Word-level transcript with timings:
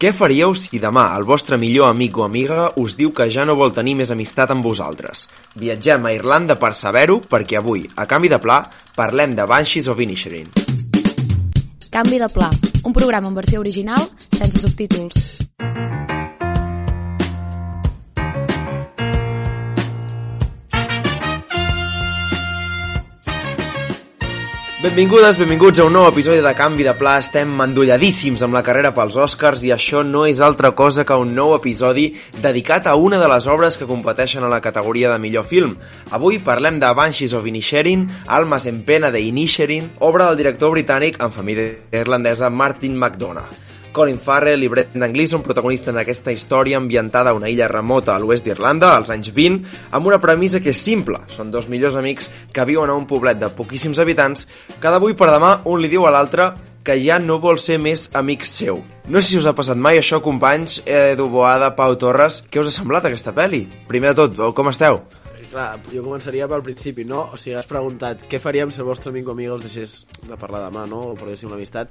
Què 0.00 0.14
faríeu 0.16 0.54
si 0.56 0.78
demà 0.80 1.10
el 1.12 1.26
vostre 1.28 1.58
millor 1.60 1.90
amic 1.92 2.14
o 2.16 2.22
amiga 2.24 2.70
us 2.80 2.94
diu 2.96 3.10
que 3.12 3.26
ja 3.28 3.44
no 3.44 3.52
vol 3.58 3.74
tenir 3.76 3.92
més 3.98 4.08
amistat 4.14 4.54
amb 4.54 4.64
vosaltres? 4.64 5.26
Viatgem 5.60 6.08
a 6.08 6.14
Irlanda 6.16 6.56
per 6.56 6.70
saber-ho, 6.78 7.18
perquè 7.20 7.60
avui, 7.60 7.84
a 8.00 8.08
canvi 8.08 8.32
de 8.32 8.40
pla, 8.40 8.62
parlem 8.96 9.36
de 9.36 9.44
Banshees 9.44 9.92
of 9.92 10.00
Inisherin. 10.00 10.48
Canvi 11.92 12.24
de 12.24 12.32
pla, 12.32 12.48
un 12.80 12.96
programa 12.96 13.28
en 13.28 13.36
versió 13.42 13.60
original 13.60 14.08
sense 14.38 14.64
subtítols. 14.64 15.49
Benvingudes, 24.80 25.36
benvinguts 25.36 25.76
a 25.76 25.84
un 25.84 25.92
nou 25.92 26.06
episodi 26.08 26.40
de 26.40 26.50
Canvi 26.56 26.86
de 26.86 26.94
Pla. 26.96 27.18
Estem 27.20 27.50
mandolladíssims 27.52 28.40
amb 28.46 28.56
la 28.56 28.62
carrera 28.64 28.94
pels 28.96 29.18
Oscars 29.20 29.60
i 29.68 29.74
això 29.74 30.00
no 30.08 30.22
és 30.24 30.40
altra 30.40 30.70
cosa 30.72 31.04
que 31.04 31.18
un 31.20 31.34
nou 31.36 31.52
episodi 31.52 32.06
dedicat 32.40 32.88
a 32.88 32.96
una 32.96 33.20
de 33.20 33.28
les 33.28 33.44
obres 33.44 33.76
que 33.76 33.84
competeixen 33.84 34.40
a 34.40 34.48
la 34.48 34.62
categoria 34.64 35.12
de 35.12 35.20
millor 35.20 35.44
film. 35.44 35.76
Avui 36.16 36.40
parlem 36.40 36.80
de 36.80 36.94
Banshees 36.96 37.36
of 37.36 37.44
Inisherin, 37.44 38.08
Almas 38.24 38.64
en 38.72 38.80
pena 38.88 39.12
de 39.12 39.20
Inisherin, 39.20 39.92
obra 39.98 40.30
del 40.30 40.40
director 40.40 40.72
britànic 40.72 41.20
en 41.20 41.36
família 41.36 41.74
irlandesa 41.92 42.48
Martin 42.48 42.96
McDonagh. 42.96 43.69
Colin 43.92 44.18
Farrell 44.22 44.62
i 44.64 44.70
Brendan 44.70 45.12
Gleeson 45.12 45.42
protagonisten 45.42 45.98
aquesta 45.98 46.32
història 46.32 46.78
ambientada 46.78 47.30
a 47.30 47.36
una 47.36 47.50
illa 47.50 47.68
remota 47.68 48.14
a 48.14 48.22
l'oest 48.22 48.46
d'Irlanda, 48.46 48.94
als 48.94 49.10
anys 49.10 49.32
20, 49.34 49.60
amb 49.90 50.06
una 50.06 50.20
premissa 50.22 50.62
que 50.62 50.72
és 50.74 50.80
simple. 50.80 51.20
Són 51.32 51.50
dos 51.50 51.68
millors 51.68 51.98
amics 51.98 52.30
que 52.54 52.66
viuen 52.68 52.90
a 52.90 52.96
un 52.98 53.06
poblet 53.10 53.40
de 53.40 53.50
poquíssims 53.54 53.98
habitants, 53.98 54.46
que 54.80 54.92
d'avui 54.94 55.14
per 55.18 55.30
demà 55.32 55.58
un 55.64 55.82
li 55.82 55.90
diu 55.92 56.06
a 56.06 56.14
l'altre 56.14 56.52
que 56.84 56.96
ja 57.02 57.18
no 57.20 57.38
vol 57.42 57.58
ser 57.60 57.78
més 57.78 58.08
amic 58.16 58.46
seu. 58.48 58.80
No 59.10 59.20
sé 59.20 59.34
si 59.34 59.40
us 59.40 59.46
ha 59.46 59.56
passat 59.56 59.76
mai 59.76 60.00
això, 60.00 60.22
companys, 60.24 60.80
Edu 60.86 61.28
Boada, 61.28 61.74
Pau 61.76 61.96
Torres. 62.00 62.44
Què 62.48 62.62
us 62.62 62.70
ha 62.70 62.78
semblat 62.80 63.08
aquesta 63.08 63.34
pel·li? 63.36 63.66
Primer 63.90 64.14
de 64.14 64.22
tot, 64.22 64.54
com 64.56 64.70
esteu? 64.72 65.02
Clar, 65.50 65.80
jo 65.90 66.04
començaria 66.06 66.46
pel 66.46 66.62
principi, 66.62 67.02
no? 67.04 67.24
O 67.34 67.38
sigui, 67.40 67.56
has 67.58 67.66
preguntat 67.66 68.20
què 68.30 68.38
faríem 68.38 68.70
si 68.70 68.78
el 68.78 68.86
vostre 68.86 69.10
amic 69.10 69.26
o 69.26 69.32
amiga 69.34 69.56
us 69.56 69.64
deixés 69.66 69.94
de 70.22 70.36
parlar 70.38 70.60
demà, 70.68 70.84
no? 70.86 71.08
O 71.10 71.16
perdéssim 71.18 71.48
una 71.50 71.56
amistat. 71.58 71.90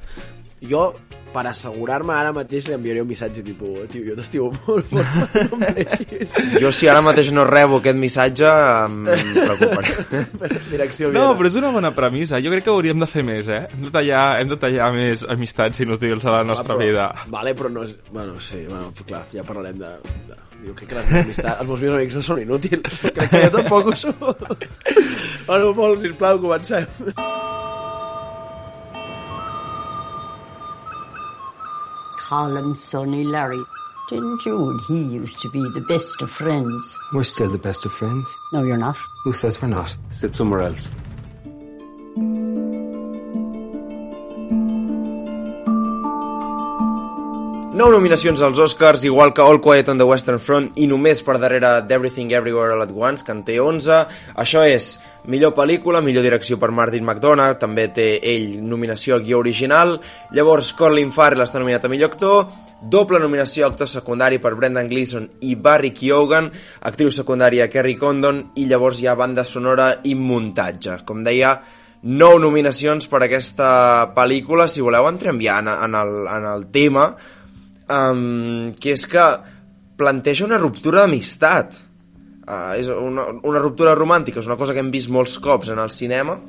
Jo, 0.64 0.94
per 1.34 1.44
assegurar-me 1.48 2.14
ara 2.16 2.32
mateix, 2.36 2.66
li 2.68 2.74
enviaria 2.78 3.04
un 3.04 3.10
missatge 3.12 3.44
tipus, 3.44 3.84
tio, 3.92 4.02
jo 4.08 4.16
t'estimo 4.18 4.48
molt, 4.66 4.90
molt, 4.96 5.36
no 5.52 5.60
em 5.68 5.76
deixis. 5.78 6.34
Jo, 6.64 6.72
si 6.76 6.88
ara 6.92 7.04
mateix 7.04 7.34
no 7.36 7.44
rebo 7.48 7.82
aquest 7.84 8.00
missatge, 8.00 8.48
em 8.48 8.98
preocuparé. 9.36 9.94
Direcció 10.74 11.12
No, 11.12 11.20
Viena. 11.20 11.38
però 11.40 11.52
és 11.52 11.60
una 11.60 11.72
bona 11.76 11.92
premissa. 11.96 12.40
Jo 12.44 12.52
crec 12.56 12.64
que 12.68 12.74
hauríem 12.74 13.00
de 13.04 13.08
fer 13.12 13.24
més, 13.28 13.48
eh? 13.52 13.66
Hem 13.76 13.88
de 13.90 13.92
tallar, 14.00 14.24
hem 14.40 14.52
de 14.56 14.60
tallar 14.64 14.92
més 14.96 15.24
amistats 15.36 15.84
inútils 15.84 16.24
a 16.26 16.40
la 16.40 16.44
nostra 16.48 16.76
Ah, 16.76 16.78
però- 16.78 16.88
vida. 16.88 17.10
Vale, 17.28 17.56
però 17.60 17.72
no 17.76 17.84
és... 17.84 17.96
Bueno, 18.12 18.40
sí, 18.40 18.64
bueno, 18.68 18.94
clar, 19.06 19.26
ja 19.36 19.44
parlarem 19.44 19.80
de... 19.84 19.98
de... 20.32 20.46
Jo 20.66 20.74
crec 20.76 20.90
que 20.90 20.96
les 20.98 21.08
meves 21.08 21.26
amistats, 21.26 21.60
els 21.62 21.70
meus 21.70 21.82
millors 21.82 22.00
amics 22.02 22.16
no 22.18 22.24
són 22.28 22.42
inútils. 22.44 23.02
Crec 23.16 23.30
que 23.32 23.42
jo 23.46 23.52
tampoc 23.56 23.90
ho 23.90 23.96
soc. 23.96 24.66
Bueno, 25.48 25.74
molt, 25.78 26.02
sisplau, 26.04 26.40
comencem. 26.44 26.86
Colin, 32.30 32.76
Sonny, 32.76 33.24
Larry. 33.24 33.64
Didn't 34.10 34.46
you 34.46 34.70
and 34.70 34.82
he 34.88 35.02
used 35.16 35.40
to 35.42 35.50
be 35.50 35.62
the 35.74 35.82
best 35.88 36.22
of 36.22 36.32
friends? 36.32 36.96
We're 37.14 37.24
still 37.24 37.50
the 37.50 37.58
best 37.58 37.86
of 37.86 37.92
friends. 37.92 38.28
No, 38.54 38.64
you're 38.64 38.78
not. 38.78 38.98
Who 39.24 39.34
says 39.34 39.62
we're 39.62 39.68
not? 39.70 39.96
Sit 40.12 40.36
somewhere 40.36 40.62
else. 40.62 40.90
Nou 47.70 47.92
nominacions 47.94 48.42
als 48.42 48.58
Oscars, 48.58 49.04
igual 49.06 49.30
que 49.30 49.44
All 49.46 49.60
Quiet 49.62 49.92
on 49.92 50.00
the 50.00 50.06
Western 50.08 50.40
Front 50.42 50.72
i 50.82 50.88
només 50.90 51.20
per 51.22 51.36
darrere 51.38 51.84
d'Everything 51.86 52.32
Everywhere 52.34 52.74
All 52.74 52.82
at 52.82 52.90
Once, 52.90 53.22
que 53.22 53.30
en 53.30 53.44
té 53.46 53.60
11. 53.62 54.00
Això 54.42 54.64
és 54.66 54.88
millor 55.30 55.54
pel·lícula, 55.54 56.02
millor 56.02 56.26
direcció 56.26 56.58
per 56.58 56.72
Martin 56.74 57.06
McDonagh, 57.06 57.60
també 57.62 57.86
té 57.94 58.08
ell 58.26 58.58
nominació 58.66 59.20
a 59.20 59.22
guió 59.22 59.38
original. 59.44 60.00
Llavors 60.34 60.74
Colin 60.74 61.14
Farrell 61.14 61.46
està 61.46 61.62
nominat 61.62 61.86
a 61.86 61.94
millor 61.94 62.10
actor, 62.10 62.50
doble 62.82 63.22
nominació 63.22 63.68
a 63.68 63.70
actor 63.70 63.94
secundari 63.94 64.42
per 64.42 64.56
Brendan 64.58 64.90
Gleeson 64.90 65.30
i 65.46 65.54
Barry 65.54 65.94
Keoghan, 65.94 66.50
actriu 66.90 67.14
secundària 67.14 67.70
Kerry 67.70 68.00
Condon 68.02 68.48
i 68.58 68.66
llavors 68.66 69.04
hi 69.04 69.06
ha 69.06 69.20
banda 69.20 69.46
sonora 69.46 69.92
i 70.10 70.18
muntatge. 70.18 71.04
Com 71.06 71.22
deia, 71.22 71.60
nou 72.02 72.40
nominacions 72.42 73.06
per 73.12 73.28
aquesta 73.28 74.10
pel·lícula. 74.16 74.66
Si 74.66 74.82
voleu 74.82 75.06
entrem 75.06 75.38
ja 75.44 75.62
en, 75.62 75.70
en, 75.70 76.00
el, 76.02 76.24
en 76.34 76.56
el 76.58 76.72
tema, 76.74 77.12
um, 77.90 78.72
que 78.80 78.94
és 78.96 79.06
que 79.10 79.26
planteja 80.00 80.46
una 80.48 80.62
ruptura 80.62 81.04
d'amistat. 81.04 81.76
Uh, 82.50 82.78
és 82.80 82.88
una, 82.90 83.28
una 83.46 83.62
ruptura 83.62 83.98
romàntica, 83.98 84.42
és 84.42 84.48
una 84.50 84.58
cosa 84.58 84.74
que 84.74 84.82
hem 84.82 84.94
vist 84.94 85.12
molts 85.14 85.38
cops 85.44 85.70
en 85.70 85.82
el 85.82 85.92
cinema, 85.94 86.40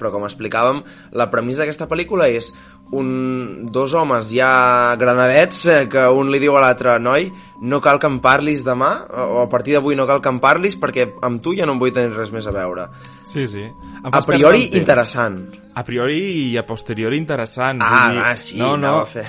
però 0.00 0.10
com 0.14 0.24
explicàvem, 0.26 0.80
la 1.14 1.28
premissa 1.30 1.62
d'aquesta 1.62 1.86
pel·lícula 1.90 2.30
és 2.32 2.48
un, 2.96 3.66
dos 3.70 3.94
homes 3.94 4.30
ja 4.32 4.96
granadets 4.98 5.60
eh, 5.70 5.82
que 5.90 6.06
un 6.10 6.32
li 6.32 6.40
diu 6.42 6.56
a 6.56 6.62
l'altre 6.64 6.96
noi, 7.02 7.28
no 7.60 7.82
cal 7.84 8.00
que 8.02 8.08
em 8.10 8.18
parlis 8.24 8.64
demà 8.66 8.90
o 9.12 9.42
a 9.44 9.46
partir 9.52 9.76
d'avui 9.76 9.98
no 9.98 10.08
cal 10.08 10.22
que 10.24 10.32
em 10.32 10.40
parlis 10.42 10.78
perquè 10.80 11.06
amb 11.26 11.42
tu 11.44 11.54
ja 11.58 11.68
no 11.68 11.76
em 11.76 11.82
vull 11.82 11.92
tenir 11.94 12.16
res 12.16 12.32
més 12.34 12.48
a 12.48 12.54
veure 12.56 12.88
Sí, 13.30 13.46
sí. 13.46 13.62
Em 14.00 14.10
a 14.10 14.22
priori 14.26 14.70
interessant 14.74 15.38
A 15.76 15.84
priori 15.86 16.18
i 16.48 16.56
a 16.58 16.64
posteriori 16.66 17.20
interessant. 17.20 17.78
ah, 17.84 18.08
dir, 18.10 18.24
ah 18.24 18.34
sí, 18.36 18.58
no, 18.58 18.72
no, 18.74 18.88
anava 18.88 19.04
a 19.04 19.12
fer 19.12 19.28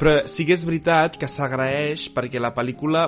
Però 0.00 0.14
sí 0.24 0.46
que 0.48 0.56
és 0.56 0.64
veritat 0.64 1.18
que 1.20 1.28
s'agraeix 1.28 2.06
perquè 2.14 2.40
la 2.40 2.54
pel·lícula 2.56 3.04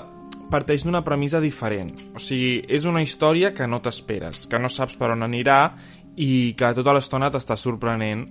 parteix 0.53 0.85
d'una 0.85 1.01
premissa 1.01 1.41
diferent. 1.41 1.95
O 2.13 2.21
sigui, 2.21 2.61
és 2.69 2.85
una 2.85 3.01
història 3.01 3.55
que 3.57 3.65
no 3.65 3.81
t'esperes, 3.81 4.45
que 4.47 4.61
no 4.61 4.69
saps 4.69 4.99
per 5.01 5.09
on 5.15 5.25
anirà 5.25 5.61
i 6.21 6.53
que 6.59 6.73
tota 6.77 6.93
l'estona 6.93 7.31
t'està 7.33 7.57
sorprenent. 7.57 8.27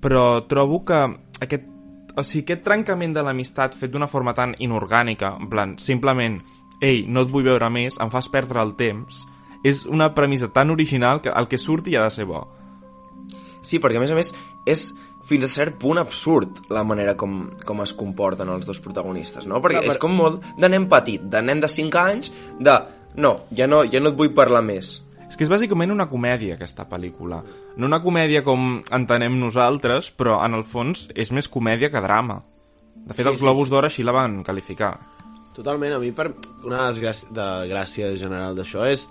Però 0.00 0.46
trobo 0.48 0.80
que 0.88 1.02
aquest, 1.44 1.68
o 2.16 2.24
sigui, 2.24 2.46
aquest 2.46 2.64
trencament 2.64 3.12
de 3.12 3.24
l'amistat 3.26 3.76
fet 3.76 3.92
d'una 3.92 4.08
forma 4.08 4.32
tan 4.32 4.56
inorgànica, 4.56 5.34
en 5.36 5.52
plan, 5.52 5.76
simplement, 5.76 6.40
ei, 6.80 7.04
no 7.04 7.26
et 7.26 7.32
vull 7.32 7.44
veure 7.44 7.68
més, 7.72 8.00
em 8.00 8.12
fas 8.12 8.32
perdre 8.32 8.64
el 8.64 8.72
temps, 8.80 9.26
és 9.68 9.84
una 9.84 10.14
premissa 10.14 10.48
tan 10.48 10.72
original 10.72 11.20
que 11.20 11.28
el 11.28 11.48
que 11.48 11.60
surti 11.60 11.96
ha 11.96 12.08
de 12.08 12.14
ser 12.14 12.24
bo. 12.24 12.46
Sí, 13.60 13.80
perquè 13.82 14.00
a 14.00 14.04
més 14.04 14.14
a 14.14 14.16
més 14.16 14.32
és 14.64 14.88
fins 15.26 15.46
a 15.46 15.50
cert 15.50 15.78
punt 15.82 15.98
absurd 16.00 16.62
la 16.72 16.84
manera 16.86 17.16
com, 17.18 17.48
com 17.66 17.82
es 17.84 17.92
comporten 17.96 18.50
els 18.52 18.66
dos 18.68 18.80
protagonistes, 18.84 19.46
no? 19.46 19.60
Perquè 19.64 19.82
Clar, 19.82 19.96
és 19.96 20.02
com 20.02 20.14
molt 20.14 20.44
de 20.58 20.70
nen 20.70 20.86
petit, 20.90 21.22
de 21.22 21.42
nen 21.42 21.62
de 21.62 21.70
5 21.72 22.02
anys, 22.02 22.30
de 22.60 22.76
no, 23.16 23.40
ja 23.56 23.66
no, 23.66 23.82
ja 23.88 24.02
no 24.02 24.12
et 24.12 24.18
vull 24.18 24.34
parlar 24.36 24.62
més. 24.64 25.00
És 25.26 25.34
que 25.34 25.42
és 25.42 25.50
bàsicament 25.50 25.90
una 25.90 26.06
comèdia, 26.06 26.54
aquesta 26.54 26.86
pel·lícula. 26.86 27.40
No 27.76 27.88
una 27.88 27.98
comèdia 28.04 28.44
com 28.46 28.76
entenem 28.94 29.40
nosaltres, 29.40 30.12
però 30.14 30.38
en 30.44 30.54
el 30.54 30.62
fons 30.68 31.08
és 31.18 31.32
més 31.34 31.50
comèdia 31.50 31.90
que 31.90 32.02
drama. 32.04 32.42
De 32.94 33.14
fet, 33.14 33.24
Sí, 33.24 33.30
els 33.32 33.38
sí, 33.38 33.42
Globus 33.42 33.68
sí. 33.68 33.74
d'Or 33.74 33.88
així 33.88 34.06
la 34.06 34.14
van 34.14 34.42
qualificar. 34.46 34.94
Totalment, 35.56 35.96
a 35.96 35.98
mi 35.98 36.12
per 36.12 36.28
una 36.64 36.82
de 36.82 36.86
les 36.90 37.00
gràcies, 37.00 37.32
de 37.32 37.46
gràcia 37.70 38.12
general 38.20 38.54
d'això 38.58 38.84
és 38.86 39.08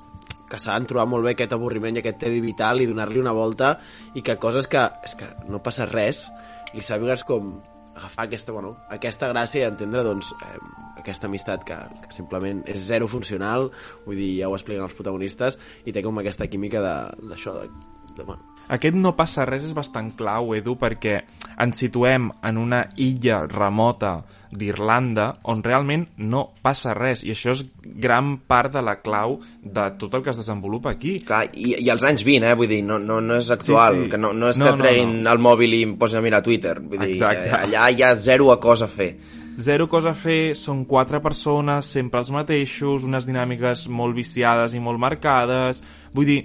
que 0.50 0.60
s'han 0.62 0.86
trobat 0.86 1.10
molt 1.10 1.26
bé 1.26 1.32
aquest 1.36 1.54
avorriment 1.58 1.96
i 1.98 2.04
aquest 2.04 2.20
tedi 2.22 2.42
vital 2.44 2.82
i 2.82 2.88
donar-li 2.90 3.20
una 3.22 3.34
volta 3.34 3.76
i 4.14 4.22
que 4.22 4.38
coses 4.42 4.68
que, 4.68 4.84
és 5.04 5.16
que 5.18 5.28
no 5.50 5.62
passa 5.64 5.86
res 5.90 6.28
li 6.74 6.82
sàpigues 6.86 7.24
com 7.26 7.56
agafar 7.96 8.26
aquesta, 8.28 8.52
bueno, 8.52 8.74
aquesta 8.92 9.30
gràcia 9.32 9.62
i 9.64 9.70
entendre 9.70 10.02
doncs, 10.04 10.34
eh, 10.44 10.58
aquesta 11.00 11.30
amistat 11.30 11.64
que, 11.64 11.78
que 12.04 12.12
simplement 12.12 12.60
és 12.68 12.82
zero 12.90 13.08
funcional, 13.08 13.70
vull 14.06 14.18
dir, 14.20 14.34
ja 14.42 14.50
ho 14.52 14.56
expliquen 14.58 14.84
els 14.84 14.94
protagonistes 14.98 15.56
i 15.88 15.94
té 15.96 16.04
com 16.04 16.20
aquesta 16.20 16.48
química 16.52 16.82
de- 16.84 17.30
d'això, 17.32 17.54
de, 17.62 17.70
de, 18.18 18.24
bueno, 18.28 18.44
Aquest 18.70 18.96
no 18.98 19.12
passa 19.16 19.46
res 19.46 19.64
és 19.68 19.74
bastant 19.78 20.08
clau, 20.18 20.56
Edu, 20.58 20.74
perquè 20.82 21.20
ens 21.62 21.78
situem 21.80 22.32
en 22.44 22.58
una 22.58 22.80
illa 22.98 23.44
remota 23.48 24.24
d'Irlanda 24.56 25.28
on 25.52 25.62
realment 25.64 26.08
no 26.18 26.42
passa 26.64 26.94
res 26.98 27.22
i 27.24 27.32
això 27.36 27.54
és 27.54 27.62
gran 28.02 28.38
part 28.50 28.74
de 28.74 28.82
la 28.82 28.98
clau 29.04 29.38
de 29.62 29.86
tot 30.00 30.16
el 30.18 30.24
que 30.26 30.32
es 30.34 30.40
desenvolupa 30.42 30.96
aquí. 30.96 31.20
Clar, 31.28 31.46
i, 31.54 31.76
i 31.84 31.90
als 31.94 32.04
anys 32.08 32.26
20, 32.26 32.50
eh? 32.50 32.58
Vull 32.58 32.72
dir, 32.72 32.82
no, 32.88 32.98
no, 33.00 33.20
no 33.22 33.38
és 33.38 33.52
actual, 33.54 33.96
Sí, 34.00 34.04
sí. 34.06 34.10
que 34.16 34.18
no, 34.18 34.34
no 34.34 34.50
és 34.50 34.58
No, 34.58 34.72
que 34.72 34.78
no, 34.80 34.84
treguin 34.84 35.16
no. 35.24 35.32
el 35.32 35.40
mòbil 35.46 35.78
i 35.78 35.84
em 35.86 35.96
posin 36.02 36.20
a 36.20 36.26
mirar 36.26 36.42
Twitter. 36.46 36.80
Vull 36.82 37.00
dir, 37.06 37.14
Exacte. 37.14 37.48
eh, 37.50 37.58
allà 37.62 37.90
hi 37.92 38.02
ha 38.04 38.16
zero 38.16 38.52
a 38.52 38.60
cosa 38.60 38.90
a 38.90 38.92
fer. 38.92 39.12
Zero 39.56 39.86
cosa 39.88 40.12
a 40.12 40.18
fer, 40.20 40.56
són 40.60 40.82
quatre 40.90 41.22
persones, 41.24 41.86
sempre 41.88 42.20
els 42.20 42.32
mateixos, 42.34 43.06
unes 43.08 43.24
dinàmiques 43.30 43.86
molt 43.88 44.16
viciades 44.18 44.74
i 44.76 44.82
molt 44.84 45.00
marcades... 45.00 45.84
Vull 46.16 46.26
dir, 46.28 46.42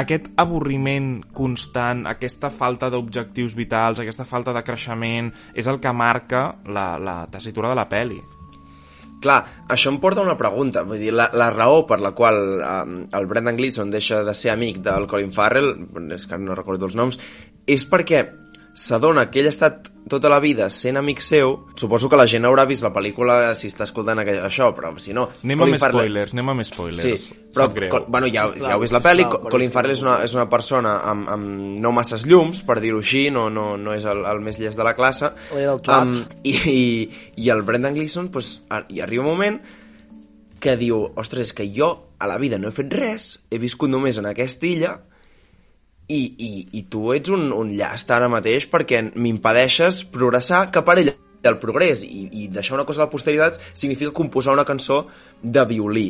aquest 0.00 0.30
avorriment 0.40 1.22
constant, 1.34 2.04
aquesta 2.10 2.50
falta 2.50 2.90
d'objectius 2.90 3.54
vitals, 3.58 4.00
aquesta 4.02 4.26
falta 4.26 4.54
de 4.54 4.62
creixement, 4.66 5.30
és 5.54 5.68
el 5.70 5.80
que 5.80 5.92
marca 5.94 6.46
la, 6.66 6.94
la 6.98 7.18
tessitura 7.30 7.70
de 7.70 7.78
la 7.78 7.88
peli. 7.88 8.20
Clar, 9.24 9.38
això 9.72 9.88
em 9.88 9.98
porta 10.02 10.20
a 10.20 10.26
una 10.26 10.36
pregunta. 10.36 10.82
Vull 10.84 11.00
dir, 11.00 11.12
la, 11.14 11.30
la 11.32 11.48
raó 11.54 11.84
per 11.88 12.00
la 12.04 12.12
qual 12.16 12.40
um, 12.58 12.96
el 13.08 13.28
Brendan 13.30 13.56
Gleeson 13.56 13.92
deixa 13.92 14.20
de 14.26 14.34
ser 14.36 14.52
amic 14.52 14.82
del 14.84 15.06
Colin 15.08 15.32
Farrell, 15.32 15.72
és 16.12 16.26
que 16.28 16.38
no 16.38 16.58
recordo 16.58 16.90
els 16.90 16.98
noms, 16.98 17.20
és 17.64 17.86
perquè 17.88 18.26
s'adona 18.74 19.28
que 19.30 19.38
ell 19.40 19.46
ha 19.46 19.52
estat 19.54 19.90
tota 20.10 20.28
la 20.28 20.40
vida 20.42 20.66
sent 20.68 20.98
amic 21.00 21.20
seu. 21.24 21.54
Suposo 21.80 22.08
que 22.10 22.16
la 22.18 22.26
gent 22.28 22.44
haurà 22.44 22.66
vist 22.68 22.82
la 22.84 22.90
pel·lícula 22.92 23.54
si 23.56 23.70
està 23.70 23.86
escoltant 23.86 24.18
aqu- 24.20 24.34
això, 24.44 24.66
però 24.76 24.90
si 25.00 25.14
no... 25.16 25.28
Anem 25.46 25.62
Colin 25.62 25.76
amb 25.78 25.80
Farrell- 25.84 26.02
spoilers, 26.02 26.34
anem 26.34 26.50
amb 26.52 26.64
spoilers. 26.66 27.00
Sí, 27.22 27.36
però. 27.54 27.68
Col- 27.92 28.04
bueno, 28.08 28.26
ja, 28.28 28.48
ja 28.58 28.74
heu 28.74 28.82
vist 28.82 28.92
la 28.92 28.98
sisplau, 29.00 29.06
pel·li, 29.14 29.28
per 29.30 29.52
Colin 29.54 29.72
Farrell 29.72 29.94
és 29.94 30.02
una, 30.04 30.16
és 30.26 30.34
una 30.36 30.48
persona 30.52 30.96
amb, 31.12 31.30
amb 31.32 31.54
no 31.86 31.92
masses 31.96 32.26
llums, 32.26 32.60
per 32.66 32.80
dir-ho 32.82 32.98
així, 33.00 33.28
no, 33.30 33.46
no, 33.48 33.76
no 33.78 33.94
és 33.94 34.04
el, 34.04 34.26
el 34.28 34.42
més 34.44 34.58
llest 34.60 34.76
de 34.76 34.84
la 34.84 34.92
classe. 34.98 35.30
O 35.54 35.62
era 35.62 35.72
el 35.78 35.80
twat. 35.80 36.12
i, 36.44 36.52
i, 36.74 36.84
I 37.46 37.48
el 37.54 37.62
Brendan 37.62 37.94
Gleeson, 37.94 38.28
pues, 38.34 38.58
hi 38.90 39.00
arriba 39.00 39.22
un 39.24 39.30
moment 39.30 39.62
que 40.60 40.76
diu, 40.80 41.00
ostres, 41.20 41.48
és 41.48 41.54
que 41.56 41.70
jo 41.72 41.90
a 42.18 42.26
la 42.26 42.38
vida 42.40 42.58
no 42.58 42.68
he 42.68 42.72
fet 42.76 42.92
res, 42.92 43.30
he 43.52 43.58
viscut 43.60 43.88
només 43.92 44.16
en 44.20 44.26
aquesta 44.30 44.66
illa 44.66 44.94
i, 46.08 46.20
i, 46.20 46.50
i 46.78 46.82
tu 46.92 47.08
ets 47.14 47.32
un, 47.32 47.50
un 47.52 47.70
llast 47.72 48.10
ara 48.12 48.28
mateix 48.28 48.66
perquè 48.70 49.00
m'impedeixes 49.14 50.02
progressar 50.12 50.66
cap 50.74 50.88
a 50.88 50.96
ell 51.00 51.14
el 51.44 51.58
progrés 51.60 52.02
i, 52.04 52.28
i 52.44 52.46
deixar 52.48 52.76
una 52.78 52.86
cosa 52.88 53.02
a 53.02 53.06
la 53.06 53.12
posteritat 53.12 53.58
significa 53.72 54.12
composar 54.16 54.54
una 54.56 54.66
cançó 54.68 55.04
de 55.42 55.64
violí 55.68 56.08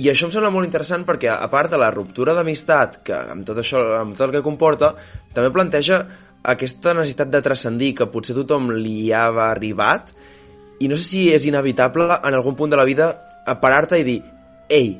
i 0.00 0.08
això 0.10 0.26
em 0.26 0.34
sembla 0.34 0.52
molt 0.54 0.66
interessant 0.66 1.04
perquè 1.06 1.30
a 1.32 1.48
part 1.50 1.70
de 1.70 1.78
la 1.78 1.90
ruptura 1.94 2.34
d'amistat 2.34 3.00
que 3.06 3.14
amb 3.34 3.46
tot 3.46 3.58
això, 3.62 3.82
amb 4.00 4.14
tot 4.16 4.28
el 4.28 4.36
que 4.38 4.46
comporta 4.46 4.94
també 5.34 5.50
planteja 5.54 6.04
aquesta 6.42 6.94
necessitat 6.96 7.30
de 7.30 7.42
transcendir 7.44 7.92
que 7.98 8.08
potser 8.10 8.36
tothom 8.38 8.70
li 8.78 9.12
ha 9.12 9.26
arribat 9.50 10.14
i 10.80 10.88
no 10.88 10.96
sé 10.96 11.06
si 11.06 11.26
és 11.34 11.46
inevitable 11.46 12.06
en 12.16 12.34
algun 12.34 12.56
punt 12.56 12.72
de 12.72 12.78
la 12.80 12.88
vida 12.88 13.12
parar-te 13.60 13.98
i 14.00 14.06
dir 14.06 14.20
ei, 14.70 14.94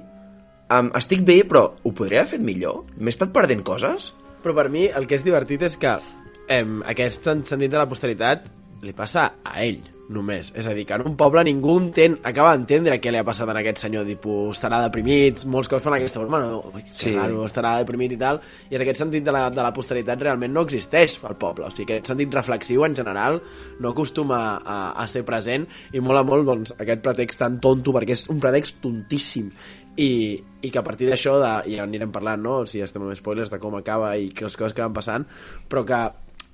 estic 0.99 1.23
bé 1.27 1.41
però 1.47 1.69
ho 1.83 1.93
podria 1.95 2.25
haver 2.25 2.37
fet 2.37 2.45
millor? 2.45 2.83
M'he 2.99 3.15
estat 3.15 3.31
perdent 3.35 3.63
coses? 3.67 4.11
Però 4.43 4.57
per 4.57 4.69
mi 4.73 4.87
el 4.89 5.07
que 5.07 5.19
és 5.19 5.27
divertit 5.27 5.63
és 5.69 5.77
que 5.81 5.99
em, 6.51 6.81
aquest 6.89 7.29
sentit 7.47 7.71
de 7.71 7.79
la 7.79 7.89
posteritat 7.89 8.49
li 8.81 8.95
passa 8.97 9.27
a 9.45 9.59
ell, 9.63 9.83
només. 10.11 10.51
És 10.57 10.67
a 10.67 10.73
dir, 10.75 10.87
que 10.89 10.97
en 10.97 11.05
un 11.07 11.17
poble 11.19 11.43
ningú 11.47 11.77
entén, 11.79 12.17
acaba 12.27 12.55
d'entendre 12.55 12.97
què 13.01 13.13
li 13.13 13.21
ha 13.21 13.25
passat 13.27 13.49
a 13.49 13.55
aquest 13.61 13.83
senyor, 13.85 14.07
tipus, 14.09 14.57
estarà 14.57 14.81
deprimit, 14.83 15.45
molts 15.53 15.69
cops 15.71 15.85
fan 15.85 15.99
aquesta 15.99 16.23
forma, 16.23 16.41
no, 16.43 16.73
Sí. 16.91 17.13
raro, 17.15 17.45
estarà 17.45 17.77
deprimit 17.79 18.17
i 18.17 18.19
tal, 18.19 18.41
i 18.71 18.75
és 18.75 18.81
aquest 18.81 19.03
sentit 19.05 19.25
de 19.25 19.33
la, 19.33 19.49
de 19.51 19.63
la 19.63 19.73
posteritat 19.77 20.21
realment 20.21 20.53
no 20.53 20.65
existeix 20.67 21.19
al 21.23 21.37
poble, 21.37 21.67
o 21.67 21.71
sigui, 21.71 21.93
aquest 21.93 22.11
sentit 22.11 22.35
reflexiu 22.35 22.85
en 22.85 22.97
general 22.97 23.41
no 23.79 23.91
acostuma 23.91 24.57
a, 24.57 24.81
a 24.93 25.07
ser 25.07 25.25
present, 25.25 25.69
i 25.93 26.01
mola 26.01 26.25
molt 26.25 26.47
doncs, 26.49 26.75
aquest 26.79 27.05
pretext 27.05 27.39
tan 27.39 27.61
tonto, 27.61 27.93
perquè 27.93 28.17
és 28.17 28.29
un 28.33 28.41
pretext 28.41 28.81
tontíssim, 28.83 29.53
i, 30.01 30.11
i 30.65 30.71
que 30.73 30.81
a 30.81 30.85
partir 30.87 31.11
d'això, 31.11 31.37
ja 31.69 31.85
anirem 31.85 32.13
parlant, 32.15 32.41
no?, 32.45 32.57
si 32.71 32.81
estem 32.85 33.05
amb 33.05 33.19
spoilers 33.19 33.53
de 33.53 33.61
com 33.61 33.77
acaba 33.77 34.15
i 34.17 34.31
que 34.33 34.47
les 34.47 34.57
coses 34.57 34.77
que 34.77 34.85
van 34.85 34.97
passant, 34.97 35.27
però 35.69 35.85
que 35.89 36.01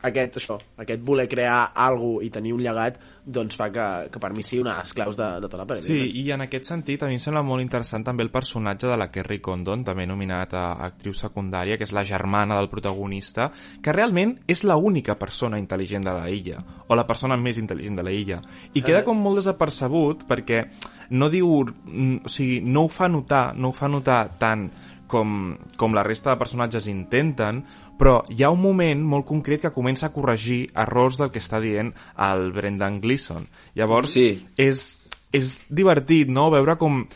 aquest, 0.05 0.37
això, 0.41 0.57
aquest 0.83 1.03
voler 1.05 1.27
crear 1.29 1.73
alguna 1.75 2.25
i 2.27 2.31
tenir 2.31 2.53
un 2.55 2.63
llegat, 2.63 2.99
doncs 3.27 3.57
fa 3.59 3.69
que, 3.75 3.87
que 4.13 4.21
per 4.23 4.31
mi 4.37 4.45
sigui 4.47 4.63
una 4.63 4.77
de 4.77 4.85
les 4.85 4.93
claus 4.95 5.17
de, 5.19 5.27
de 5.41 5.49
tota 5.49 5.59
la 5.63 5.67
pel·li. 5.67 5.83
Sí, 5.83 5.99
i 6.21 6.25
en 6.35 6.45
aquest 6.45 6.69
sentit 6.69 7.03
a 7.03 7.09
mi 7.11 7.17
em 7.19 7.23
sembla 7.23 7.43
molt 7.47 7.65
interessant 7.65 8.05
també 8.07 8.23
el 8.27 8.31
personatge 8.35 8.91
de 8.91 8.99
la 9.01 9.09
Kerry 9.13 9.41
Condon, 9.43 9.83
també 9.87 10.07
nominat 10.07 10.55
a 10.55 10.67
actriu 10.87 11.17
secundària, 11.17 11.79
que 11.79 11.89
és 11.89 11.95
la 11.97 12.05
germana 12.07 12.61
del 12.61 12.71
protagonista, 12.73 13.51
que 13.83 13.95
realment 13.97 14.37
és 14.47 14.63
la 14.69 14.77
única 14.77 15.17
persona 15.19 15.61
intel·ligent 15.63 16.07
de 16.07 16.15
la 16.15 16.29
illa, 16.31 16.63
o 16.87 16.99
la 16.99 17.07
persona 17.09 17.39
més 17.41 17.59
intel·ligent 17.63 17.99
de 17.99 18.07
la 18.07 18.15
illa. 18.15 18.43
I 18.75 18.85
queda 18.85 19.05
com 19.07 19.19
molt 19.19 19.43
desapercebut 19.43 20.27
perquè 20.29 20.67
no 21.11 21.31
diu... 21.33 21.47
O 21.47 22.31
sigui, 22.31 22.61
no 22.63 22.87
ho 22.87 22.93
fa 22.93 23.09
notar, 23.09 23.55
no 23.57 23.71
ho 23.71 23.75
fa 23.75 23.89
notar 23.91 24.21
tant 24.41 24.69
com, 25.07 25.57
com 25.79 25.95
la 25.95 26.05
resta 26.07 26.33
de 26.33 26.41
personatges 26.41 26.89
intenten, 26.91 27.63
però 27.99 28.23
hi 28.29 28.43
ha 28.45 28.51
un 28.51 28.61
moment 28.61 29.03
molt 29.03 29.27
concret 29.27 29.63
que 29.63 29.73
comença 29.73 30.07
a 30.07 30.13
corregir 30.13 30.71
errors 30.77 31.17
del 31.19 31.31
que 31.31 31.41
està 31.41 31.61
dient 31.61 31.93
el 32.19 32.51
Brendan 32.53 33.01
Gleeson. 33.01 33.47
Llavors, 33.75 34.11
Sí. 34.13 34.47
és, 34.57 34.99
és 35.33 35.65
divertit, 35.69 36.29
no?, 36.29 36.51
veure 36.51 36.77
com 36.77 37.07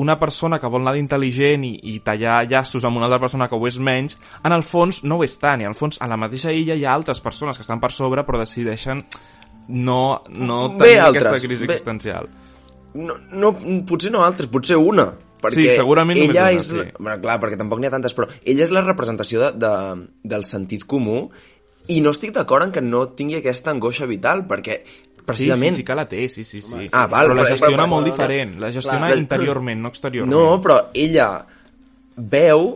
una 0.00 0.18
persona 0.18 0.58
que 0.58 0.66
vol 0.66 0.80
anar 0.80 0.94
d'intel·ligent 0.96 1.64
i, 1.66 1.74
i 1.92 1.98
tallar 2.00 2.38
llaços 2.48 2.84
amb 2.88 2.96
una 2.96 3.04
altra 3.04 3.18
persona 3.20 3.48
que 3.48 3.54
ho 3.58 3.66
és 3.68 3.76
menys, 3.78 4.16
en 4.42 4.52
el 4.52 4.62
fons 4.64 5.02
no 5.04 5.18
ho 5.18 5.24
és 5.24 5.34
tant, 5.38 5.60
i 5.60 5.64
en 5.68 5.74
el 5.74 5.76
fons 5.76 6.00
a 6.00 6.08
la 6.08 6.16
mateixa 6.16 6.52
illa 6.56 6.74
hi 6.74 6.86
ha 6.86 6.94
altres 6.94 7.20
persones 7.20 7.58
que 7.58 7.62
estan 7.66 7.80
per 7.82 7.90
sobre 7.92 8.24
però 8.24 8.38
decideixen 8.40 9.02
no, 9.68 10.22
no 10.30 10.70
Bé, 10.70 10.94
tenir 10.94 11.00
altres. 11.00 11.26
aquesta 11.26 11.46
crisi 11.46 11.66
Bé. 11.66 11.74
existencial. 11.74 12.28
No, 12.94 13.18
no, 13.30 13.52
potser 13.84 14.10
no 14.10 14.24
altres, 14.24 14.48
potser 14.48 14.78
una. 14.80 15.10
Perquè 15.42 15.54
Sí, 15.54 15.68
segurament 15.76 16.18
només 16.18 16.32
ella 16.34 16.48
una, 16.48 16.56
és, 16.58 16.66
sí. 16.72 16.84
bueno, 16.98 17.20
clar, 17.22 17.38
perquè 17.42 17.58
tampoc 17.60 17.78
n'hi 17.82 17.86
ha 17.90 17.94
tantes, 17.94 18.14
però 18.18 18.26
ella 18.44 18.64
és 18.64 18.72
la 18.74 18.82
representació 18.82 19.40
de, 19.44 19.52
de, 19.62 19.72
del 20.34 20.44
sentit 20.48 20.82
comú 20.88 21.28
i 21.88 22.00
no 22.04 22.10
estic 22.10 22.32
d'acord 22.36 22.66
en 22.66 22.72
que 22.74 22.82
no 22.84 23.06
tingui 23.16 23.38
aquesta 23.38 23.70
angoixa 23.70 24.04
vital, 24.10 24.42
perquè 24.50 24.80
precisament... 25.28 25.70
Sí, 25.70 25.76
sí, 25.78 25.82
sí 25.82 25.86
que 25.86 25.94
la 25.96 26.08
té, 26.08 26.26
sí, 26.28 26.42
sí, 26.44 26.60
sí. 26.60 26.88
Ah, 26.92 27.06
val, 27.06 27.28
però 27.30 27.36
la 27.38 27.46
gestiona 27.48 27.84
però- 27.84 27.88
molt 27.94 28.06
però- 28.06 28.12
diferent. 28.16 28.58
La 28.60 28.72
gestiona 28.74 29.06
Clar. 29.12 29.18
interiorment, 29.22 29.80
no 29.86 29.88
exteriorment. 29.94 30.34
No, 30.34 30.58
però 30.64 30.78
ella 30.94 31.30
veu 32.16 32.68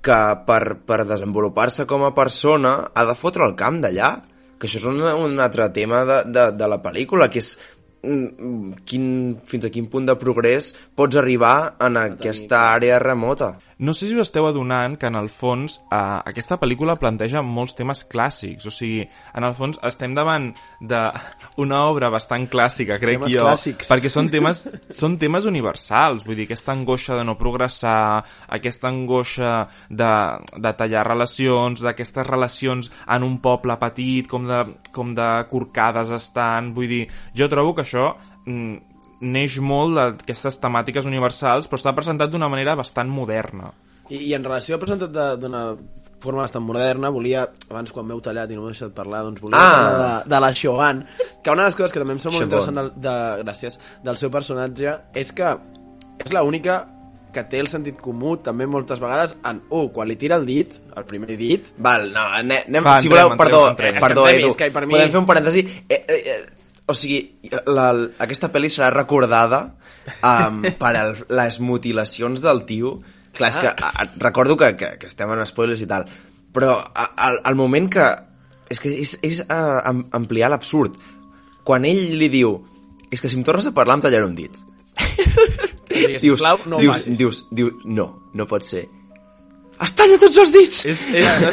que 0.00 0.18
per, 0.46 0.62
per 0.88 1.02
desenvolupar-se 1.04 1.84
com 1.86 2.06
a 2.08 2.14
persona 2.16 2.74
ha 2.94 3.04
de 3.04 3.14
fotre 3.18 3.44
el 3.44 3.54
camp 3.58 3.82
d'allà, 3.84 4.14
que 4.60 4.68
això 4.68 4.80
és 4.80 4.86
un, 4.88 5.02
un 5.04 5.40
altre 5.40 5.68
tema 5.76 6.02
de, 6.08 6.22
de, 6.32 6.46
de 6.56 6.68
la 6.68 6.80
pel·lícula, 6.82 7.28
que 7.32 7.40
és 7.42 7.52
quin, 8.00 9.06
fins 9.44 9.66
a 9.66 9.70
quin 9.72 9.88
punt 9.92 10.06
de 10.08 10.16
progrés 10.20 10.72
pots 10.96 11.18
arribar 11.20 11.76
en 11.84 11.98
aquesta 12.00 12.64
àrea 12.72 13.00
remota. 13.02 13.54
No 13.80 13.94
sé 13.96 14.10
si 14.10 14.12
us 14.12 14.26
esteu 14.26 14.44
adonant 14.44 14.98
que 15.00 15.08
en 15.08 15.16
el 15.16 15.30
fons 15.32 15.78
eh, 15.80 15.96
aquesta 16.28 16.58
pel·lícula 16.60 16.98
planteja 17.00 17.40
molts 17.40 17.72
temes 17.78 18.02
clàssics, 18.12 18.66
o 18.68 18.72
sigui, 18.74 19.06
en 19.36 19.46
el 19.46 19.54
fons 19.56 19.78
estem 19.88 20.12
davant 20.16 20.50
d'una 20.80 21.78
obra 21.88 22.10
bastant 22.12 22.44
clàssica, 22.52 22.98
crec 23.00 23.22
Temes 23.22 23.32
jo, 23.32 23.46
clàssics. 23.46 23.88
perquè 23.88 24.12
són 24.12 24.28
temes, 24.32 24.66
són 24.92 25.16
temes 25.22 25.48
universals, 25.48 26.26
vull 26.28 26.36
dir, 26.36 26.44
aquesta 26.50 26.74
angoixa 26.76 27.16
de 27.16 27.24
no 27.24 27.38
progressar, 27.40 28.20
aquesta 28.52 28.90
angoixa 28.92 29.54
de, 29.88 30.12
de 30.60 30.74
tallar 30.76 31.06
relacions, 31.08 31.80
d'aquestes 31.80 32.28
relacions 32.28 32.92
en 33.08 33.24
un 33.24 33.40
poble 33.40 33.78
petit, 33.80 34.28
com 34.28 34.44
de, 34.50 34.60
com 34.92 35.16
de 35.16 35.30
corcades 35.48 36.12
estan, 36.20 36.74
vull 36.76 36.92
dir, 36.92 37.02
jo 37.32 37.48
trobo 37.48 37.72
que 37.72 37.88
això 37.88 38.10
mm, 38.44 38.89
neix 39.20 39.58
molt 39.60 39.94
d'aquestes 39.98 40.58
temàtiques 40.60 41.04
universals, 41.06 41.68
però 41.68 41.78
està 41.80 41.94
presentat 41.94 42.30
d'una 42.32 42.48
manera 42.48 42.74
bastant 42.78 43.08
moderna. 43.12 43.72
I, 44.10 44.16
I 44.30 44.34
en 44.34 44.44
relació 44.44 44.76
a 44.76 44.80
presentat 44.82 45.10
de- 45.14 45.36
d'una 45.38 45.64
forma 46.20 46.42
bastant 46.42 46.64
moderna, 46.64 47.08
volia, 47.08 47.46
abans 47.70 47.92
quan 47.92 48.04
m'heu 48.08 48.20
tallat 48.20 48.50
i 48.50 48.54
no 48.56 48.62
m'heu 48.62 48.72
deixat 48.74 48.92
parlar, 48.92 49.22
doncs 49.24 49.40
volia 49.40 49.56
Ah! 49.60 49.70
parlar 49.72 50.24
de, 50.24 50.30
de 50.34 50.40
la 50.40 50.50
Shogun, 50.52 51.04
que 51.42 51.50
una 51.50 51.62
de 51.62 51.68
les 51.70 51.76
coses 51.78 51.92
que 51.92 52.00
també 52.02 52.12
em 52.16 52.18
sembla 52.20 52.40
molt 52.40 52.48
interessant 52.50 52.76
del, 52.80 52.90
de, 53.00 53.14
gràcies, 53.44 53.78
del 54.04 54.16
seu 54.20 54.30
personatge 54.30 54.96
és 55.14 55.32
que 55.32 55.52
és 56.24 56.32
l'única 56.36 56.82
que 57.32 57.44
té 57.46 57.60
el 57.62 57.68
sentit 57.70 58.00
comú 58.02 58.34
també 58.42 58.66
moltes 58.66 58.98
vegades 59.00 59.36
en, 59.46 59.60
uh, 59.70 59.86
quan 59.94 60.08
li 60.10 60.16
tira 60.18 60.34
el 60.36 60.44
dit, 60.48 60.72
el 60.98 61.04
primer 61.06 61.36
dit, 61.38 61.68
Val, 61.78 62.08
no, 62.12 62.24
anem, 62.40 62.66
Va, 62.84 62.98
si 63.00 63.06
entrem, 63.06 63.12
voleu, 63.14 63.30
entrem, 63.30 63.38
perdó, 63.38 63.60
entrem. 63.70 63.94
eh, 63.96 64.00
perdó, 64.00 64.24
Entrem, 64.26 64.40
Edu, 64.40 64.48
és 64.50 64.56
que 64.56 64.70
per 64.74 64.86
mi- 64.86 64.94
podem 64.96 65.10
fer 65.14 65.20
un 65.20 65.26
parèntesi. 65.28 65.60
Eh, 65.88 66.04
eh, 66.08 66.22
eh, 66.26 66.40
o 66.90 66.94
sigui, 66.96 67.20
la, 67.70 67.90
aquesta 68.22 68.50
pel·li 68.52 68.70
serà 68.72 68.90
recordada 68.94 69.62
um, 70.18 70.62
per 70.80 70.92
el, 70.98 71.14
les 71.40 71.60
mutilacions 71.62 72.42
del 72.44 72.64
tio. 72.68 72.96
Clar, 73.36 73.52
és 73.52 73.60
que 73.62 73.70
a, 73.70 73.92
a, 74.02 74.08
recordo 74.18 74.56
que, 74.58 74.72
que, 74.76 74.96
que 74.98 75.08
estem 75.10 75.30
en 75.30 75.44
spoilers 75.46 75.84
i 75.86 75.88
tal, 75.90 76.08
però 76.54 76.80
a, 76.82 77.12
al, 77.28 77.40
al 77.46 77.58
moment 77.58 77.88
que... 77.92 78.08
És 78.70 78.78
que 78.78 78.90
és, 79.02 79.16
és 79.26 79.40
uh, 79.42 79.80
am- 79.82 80.04
ampliar 80.14 80.50
l'absurd. 80.52 80.94
Quan 81.66 81.82
ell 81.88 82.04
li 82.18 82.28
diu 82.30 82.52
és 83.10 83.18
que 83.18 83.28
si 83.28 83.34
em 83.38 83.42
tornes 83.46 83.66
a 83.66 83.74
parlar 83.74 83.98
em 83.98 84.04
tallaré 84.04 84.26
un 84.26 84.36
dit. 84.38 84.54
digues, 85.90 86.22
dius, 86.22 86.38
sisplau, 86.38 86.60
no 86.70 86.78
dius, 86.78 87.02
dius, 87.18 87.44
dius, 87.50 87.82
no, 87.84 88.06
no 88.34 88.46
pot 88.50 88.62
ser. 88.66 88.84
Es 89.84 89.92
talla 89.96 90.18
tots 90.20 90.36
els 90.42 90.52
dits! 90.52 90.78
És, 90.90 91.02
és, 91.08 91.46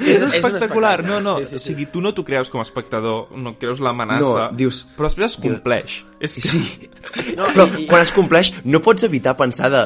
és 0.00 0.22
espectacular. 0.30 1.02
No, 1.06 1.18
no, 1.20 1.36
Sí, 1.40 1.44
sí, 1.44 1.50
sí. 1.50 1.56
o 1.56 1.64
sigui, 1.66 1.86
tu 1.92 2.00
no 2.04 2.12
t'ho 2.16 2.24
creus 2.24 2.48
com 2.52 2.60
a 2.62 2.64
espectador, 2.66 3.28
no 3.36 3.56
creus 3.60 3.80
l'amenaça, 3.84 4.22
No, 4.22 4.48
dius- 4.56 4.84
però 4.96 5.10
després 5.10 5.34
es 5.34 5.38
compleix. 5.42 5.98
És 6.20 6.38
que... 6.40 6.48
Sí. 6.48 6.90
No, 7.36 7.46
Però 7.54 7.66
i- 7.76 7.84
i- 7.84 7.86
quan 7.90 8.02
es 8.02 8.12
compleix 8.16 8.52
no 8.64 8.80
pots 8.84 9.04
evitar 9.08 9.36
pensar 9.36 9.70
de... 9.74 9.84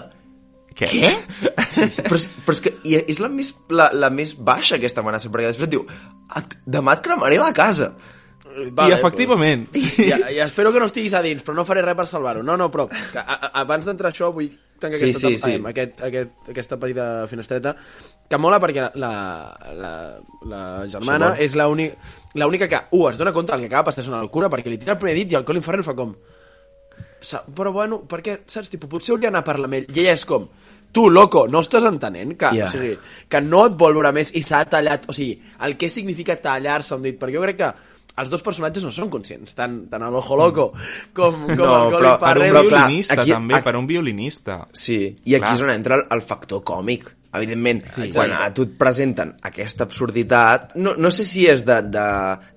Què? 0.81 0.87
Què? 0.87 1.11
però, 2.07 2.15
és, 2.17 2.29
però 2.47 2.55
és 2.55 2.61
que 2.63 2.71
és 3.11 3.19
la 3.21 3.29
més, 3.29 3.51
la, 3.75 3.89
la 3.93 4.09
més 4.15 4.37
baixa 4.39 4.77
aquesta 4.79 5.03
amenaça, 5.03 5.29
perquè 5.29 5.51
després 5.51 5.67
et 5.67 5.73
diu 5.75 5.83
"Et- 6.39 6.55
demà 6.65 6.95
et 6.97 7.03
cremaré 7.05 7.37
la 7.43 7.51
casa. 7.53 7.91
I 8.89 8.93
efectivament, 8.97 9.69
sí. 9.77 10.09
Ja, 10.09 10.19
ja 10.31 10.45
espero 10.47 10.73
que 10.73 10.81
no 10.83 10.87
estiguis 10.91 11.15
a 11.15 11.23
dins, 11.23 11.45
però 11.47 11.55
no 11.55 11.65
faré 11.69 11.83
res 11.85 11.97
per 11.99 12.07
salvar-ho. 12.11 12.43
No, 12.43 12.57
no, 12.57 12.71
però 12.71 12.89
que, 12.91 13.19
a, 13.21 13.51
abans 13.63 13.87
d'entrar 13.87 14.11
això 14.13 14.33
vull 14.35 14.51
tancar 14.81 14.99
Sí, 14.99 15.11
aquesta, 15.11 15.29
sí, 15.29 15.39
sí. 15.39 15.61
aquest, 15.71 16.01
aquest, 16.03 16.31
aquesta 16.49 16.79
petita 16.81 17.07
finestreta 17.29 17.75
que 18.31 18.39
mola 18.41 18.59
perquè 18.63 18.87
la, 18.97 19.11
la, 19.77 19.93
la 20.49 20.61
germana 20.89 21.35
Segon. 21.37 21.81
és 21.83 21.99
l'única 22.41 22.69
que, 22.71 22.81
u, 22.97 23.03
es 23.11 23.19
dona 23.21 23.33
compte 23.37 23.53
del 23.53 23.67
que 23.67 23.71
acaba 23.75 23.91
passant 23.91 24.09
una 24.09 24.23
locura 24.23 24.49
perquè 24.49 24.71
li 24.73 24.79
tira 24.81 24.95
el 24.95 24.99
primer 25.03 25.17
dit 25.19 25.35
i 25.35 25.37
el 25.37 25.45
Colin 25.45 25.63
Farrell 25.67 25.85
fa 25.85 25.93
com 25.99 26.15
però 27.55 27.73
bueno, 27.75 28.01
perquè, 28.09 28.39
saps, 28.49 28.71
tipus, 28.73 28.89
potser 28.89 29.13
hauria 29.13 29.29
d'anar 29.29 29.43
a 29.45 29.49
parlar 29.51 29.69
amb 29.69 29.77
ell 29.83 29.91
i 29.93 30.01
ella 30.01 30.15
és 30.17 30.25
com 30.25 30.47
tu, 30.91 31.05
loco, 31.13 31.45
no 31.53 31.61
estàs 31.63 31.85
entenent 31.87 32.33
que, 32.39 32.49
Ja. 32.57 32.65
o 32.65 32.71
sigui, 32.73 32.95
que 33.29 33.41
no 33.45 33.67
et 33.69 33.77
vol 33.79 33.93
veure 33.95 34.11
més 34.17 34.33
i 34.35 34.41
s'ha 34.43 34.65
tallat, 34.73 35.05
o 35.07 35.13
sigui, 35.15 35.37
el 35.67 35.77
que 35.79 35.91
significa 35.93 36.35
tallar-se 36.41 36.97
un 36.97 37.05
dit, 37.05 37.19
perquè 37.21 37.37
jo 37.37 37.45
crec 37.45 37.61
que 37.61 37.69
els 38.17 38.31
dos 38.31 38.43
personatges 38.43 38.83
no 38.85 38.91
són 38.91 39.09
conscients, 39.11 39.55
tant, 39.55 39.89
tant 39.91 40.03
el 40.03 40.15
Ojo 40.15 40.37
Loco 40.37 40.73
com, 41.15 41.47
com 41.47 41.57
No, 41.57 41.87
el 41.87 41.93
Colin 41.95 42.11
però- 42.11 42.19
Per 42.19 42.37
un 42.37 42.43
Farrell. 42.43 42.61
violinista, 42.69 43.21
aquí- 43.23 43.31
també, 43.33 43.55
aquí- 43.55 43.65
per 43.65 43.77
un 43.77 43.87
violinista. 43.87 44.69
Sí, 44.73 45.17
i 45.25 45.35
aquí 45.35 45.45
Clar. 45.45 45.55
és 45.55 45.63
on 45.63 45.71
entra 45.71 45.95
el, 45.97 46.07
el 46.11 46.23
factor 46.23 46.63
còmic. 46.65 47.17
Evidentment, 47.33 47.85
sí, 47.93 48.09
exacte. 48.09 48.17
quan 48.17 48.33
a 48.35 48.49
tu 48.53 48.65
et 48.67 48.73
presenten 48.77 49.37
aquesta 49.47 49.85
absurditat, 49.87 50.73
no, 50.75 50.97
no 50.99 51.11
sé 51.15 51.23
si 51.25 51.45
és 51.47 51.63
de, 51.65 51.77
de, 51.87 52.07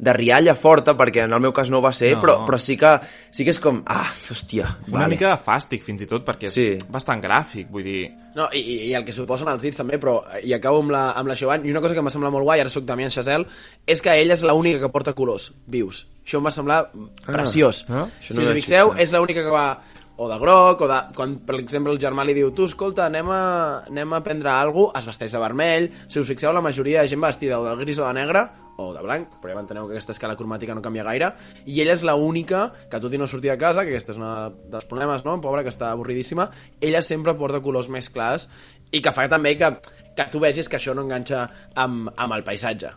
de 0.01 0.13
rialla 0.17 0.55
forta, 0.57 0.95
perquè 0.97 1.27
en 1.27 1.33
el 1.37 1.43
meu 1.43 1.53
cas 1.53 1.69
no 1.69 1.77
ho 1.77 1.83
va 1.85 1.91
ser, 1.93 2.15
No. 2.15 2.21
però, 2.23 2.39
però 2.47 2.57
sí, 2.57 2.75
que, 2.77 2.95
sí 3.29 3.45
que 3.45 3.51
és 3.53 3.59
com, 3.61 3.83
ah, 3.85 4.09
hòstia, 4.31 4.71
Una 4.87 5.03
vale. 5.03 5.13
mica 5.13 5.29
de 5.29 5.37
fàstic, 5.37 5.83
fins 5.85 6.01
i 6.01 6.07
tot, 6.09 6.25
perquè 6.25 6.49
és 6.49 6.53
Sí. 6.57 6.65
bastant 6.89 7.21
gràfic, 7.21 7.69
vull 7.69 7.83
dir... 7.85 8.11
No, 8.33 8.47
i, 8.51 8.63
i- 8.89 8.93
el 8.97 9.05
que 9.05 9.13
suposen 9.13 9.47
els 9.47 9.61
dits 9.61 9.77
també, 9.77 9.99
però 10.01 10.23
i 10.41 10.53
acabo 10.57 10.79
amb 10.81 10.89
la, 10.89 11.11
amb 11.11 11.29
la 11.29 11.35
Siobhan, 11.37 11.67
i 11.67 11.69
una 11.69 11.79
cosa 11.81 11.93
que 11.93 12.01
m'ha 12.01 12.09
semblat 12.09 12.31
molt 12.33 12.43
guai, 12.47 12.59
ara 12.63 12.69
soc 12.73 12.83
Damián 12.83 13.11
Chazelle, 13.13 13.45
és 13.85 14.01
que 14.01 14.09
ella 14.09 14.33
és 14.33 14.41
l'única 14.41 14.79
que 14.81 14.89
porta 14.89 15.13
colors 15.13 15.51
vius. 15.67 16.07
Això 16.25 16.39
em 16.41 16.45
va 16.47 16.51
semblar 16.55 16.89
preciós. 17.27 17.85
ah, 17.89 18.07
això 18.19 18.33
si 18.33 18.39
no 18.41 18.49
us 18.49 18.55
fixeu, 18.57 18.93
és 18.97 19.11
l'única 19.13 19.43
que 19.43 19.51
va 19.53 19.83
o 20.17 20.29
de 20.29 20.39
groc, 20.39 20.81
o 20.81 20.89
de... 20.89 20.99
Quan, 21.15 21.37
per 21.45 21.57
exemple, 21.59 21.93
el 21.93 22.01
germà 22.01 22.25
li 22.25 22.35
diu 22.37 22.51
tu, 22.55 22.67
escolta, 22.69 23.07
anem 23.07 23.29
a, 23.33 23.43
anem 23.89 24.13
a 24.13 24.21
prendre 24.25 24.51
alguna 24.51 24.91
cosa, 24.91 25.01
es 25.01 25.09
vesteix 25.09 25.33
de 25.33 25.41
vermell. 25.41 25.87
Si 26.07 26.21
us 26.21 26.29
fixeu, 26.29 26.53
la 26.53 26.61
majoria 26.61 27.01
de 27.01 27.11
gent 27.11 27.23
vestida 27.23 27.59
o 27.59 27.65
de 27.65 27.73
gris 27.81 28.01
o 28.01 28.05
de 28.05 28.13
negre, 28.19 28.45
o 28.77 28.89
de 28.93 29.01
blanc, 29.05 29.35
però 29.41 29.53
ja 29.53 29.57
m'enteneu 29.59 29.87
que 29.87 29.93
aquesta 29.95 30.15
escala 30.15 30.37
cromàtica 30.37 30.73
no 30.73 30.81
canvia 30.85 31.05
gaire, 31.05 31.31
i 31.65 31.81
ella 31.83 31.93
és 31.97 32.05
l'única 32.05 32.65
que 32.89 33.01
tot 33.01 33.13
i 33.13 33.19
no 33.21 33.27
sortir 33.29 33.51
de 33.51 33.57
casa, 33.61 33.85
que 33.85 33.93
aquest 33.93 34.13
és 34.15 34.21
un 34.21 34.57
dels 34.73 34.87
problemes, 34.89 35.25
no? 35.25 35.37
Pobra, 35.41 35.63
que 35.65 35.73
està 35.73 35.91
avorridíssima, 35.91 36.49
ella 36.81 37.03
sempre 37.05 37.35
porta 37.37 37.61
colors 37.61 37.89
més 37.89 38.09
clars 38.13 38.49
i 38.91 39.01
que 39.01 39.13
fa 39.13 39.27
també 39.29 39.55
que, 39.57 39.69
que 40.17 40.27
tu 40.33 40.41
vegis 40.41 40.69
que 40.69 40.79
això 40.81 40.97
no 40.97 41.05
enganxa 41.05 41.45
amb, 41.75 42.09
amb 42.15 42.37
el 42.37 42.45
paisatge. 42.45 42.93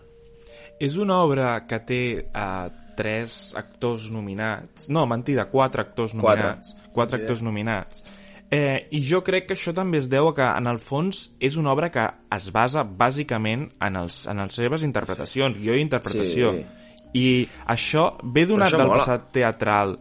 És 0.80 0.96
una 1.00 1.23
obra 1.25 1.62
que 1.68 1.80
té 1.88 2.00
uh, 2.25 2.68
tres 2.96 3.54
actors 3.58 4.10
nominats. 4.10 4.88
No, 4.88 5.06
mentida, 5.06 5.46
quatre 5.52 5.84
actors 5.84 6.14
nominats. 6.16 6.72
Quatre, 6.72 6.92
quatre 6.94 7.20
actors 7.20 7.44
nominats. 7.46 8.02
Eh, 8.50 8.86
I 8.94 9.00
jo 9.02 9.24
crec 9.26 9.48
que 9.48 9.56
això 9.56 9.72
també 9.74 9.98
es 9.98 10.08
deu 10.10 10.28
a 10.30 10.34
que, 10.34 10.46
en 10.46 10.70
el 10.70 10.78
fons, 10.78 11.26
és 11.42 11.56
una 11.58 11.72
obra 11.74 11.90
que 11.90 12.04
es 12.36 12.50
basa 12.54 12.84
bàsicament 12.86 13.68
en, 13.82 13.96
els, 13.98 14.22
en 14.30 14.44
les 14.44 14.54
seves 14.54 14.86
interpretacions, 14.86 15.58
guió 15.58 15.74
i 15.74 15.82
interpretació. 15.82 16.52
Sí. 16.54 16.66
I 17.16 17.28
això 17.72 18.12
ve 18.22 18.46
donat 18.46 18.70
això 18.70 18.82
del 18.82 18.92
mola. 18.92 19.02
passat 19.02 19.32
teatral 19.34 19.96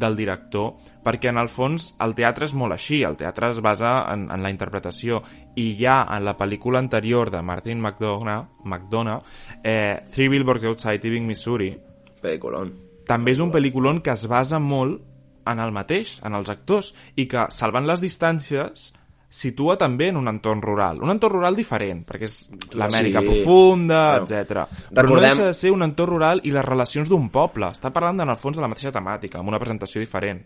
del 0.00 0.16
director, 0.16 0.78
perquè 1.04 1.28
en 1.32 1.40
el 1.42 1.50
fons 1.50 1.90
el 2.00 2.14
teatre 2.16 2.46
és 2.46 2.54
molt 2.56 2.72
així, 2.72 3.02
el 3.04 3.18
teatre 3.20 3.50
es 3.50 3.60
basa 3.60 3.92
en, 4.12 4.28
en 4.32 4.44
la 4.44 4.52
interpretació, 4.54 5.20
i 5.58 5.74
ja 5.76 6.04
en 6.14 6.24
la 6.24 6.36
pel·lícula 6.38 6.80
anterior 6.80 7.28
de 7.34 7.42
Martin 7.42 7.82
McDonough, 7.82 8.64
McDonough 8.64 9.20
eh, 9.64 10.00
Three 10.14 10.30
Billboards 10.30 10.64
Outside 10.64 11.02
Ebbing, 11.02 11.26
Missouri, 11.26 11.74
Peliculón. 12.20 12.74
també 13.06 13.32
és 13.32 13.40
un 13.40 13.50
pel·lículon 13.50 14.02
que 14.02 14.12
es 14.12 14.26
basa 14.28 14.58
molt 14.60 15.00
en 15.46 15.58
el 15.58 15.72
mateix, 15.72 16.20
en 16.22 16.34
els 16.34 16.48
actors, 16.52 16.94
i 17.16 17.26
que, 17.26 17.46
salvant 17.50 17.86
les 17.86 18.00
distàncies, 18.00 18.92
situa 19.30 19.76
també 19.78 20.08
en 20.08 20.16
un 20.18 20.28
entorn 20.28 20.60
rural. 20.62 21.00
Un 21.02 21.10
entorn 21.10 21.34
rural 21.34 21.56
diferent, 21.56 22.04
perquè 22.06 22.24
és 22.26 22.50
l'Amèrica 22.72 23.20
Sí. 23.20 23.26
profunda, 23.26 24.18
Bueno, 24.20 24.24
etc. 24.26 24.50
Però 24.50 24.66
no 24.90 25.02
recordem- 25.02 25.28
deixa 25.30 25.46
de 25.46 25.54
ser 25.54 25.70
un 25.70 25.82
entorn 25.82 26.10
rural 26.10 26.40
i 26.44 26.50
les 26.50 26.64
relacions 26.64 27.08
d'un 27.08 27.28
poble. 27.30 27.66
Està 27.66 27.92
parlant, 27.92 28.20
en 28.20 28.28
el 28.28 28.36
fons, 28.36 28.56
de 28.56 28.60
la 28.62 28.68
mateixa 28.68 28.92
temàtica, 28.92 29.38
amb 29.38 29.48
una 29.48 29.58
presentació 29.58 30.00
diferent. 30.00 30.44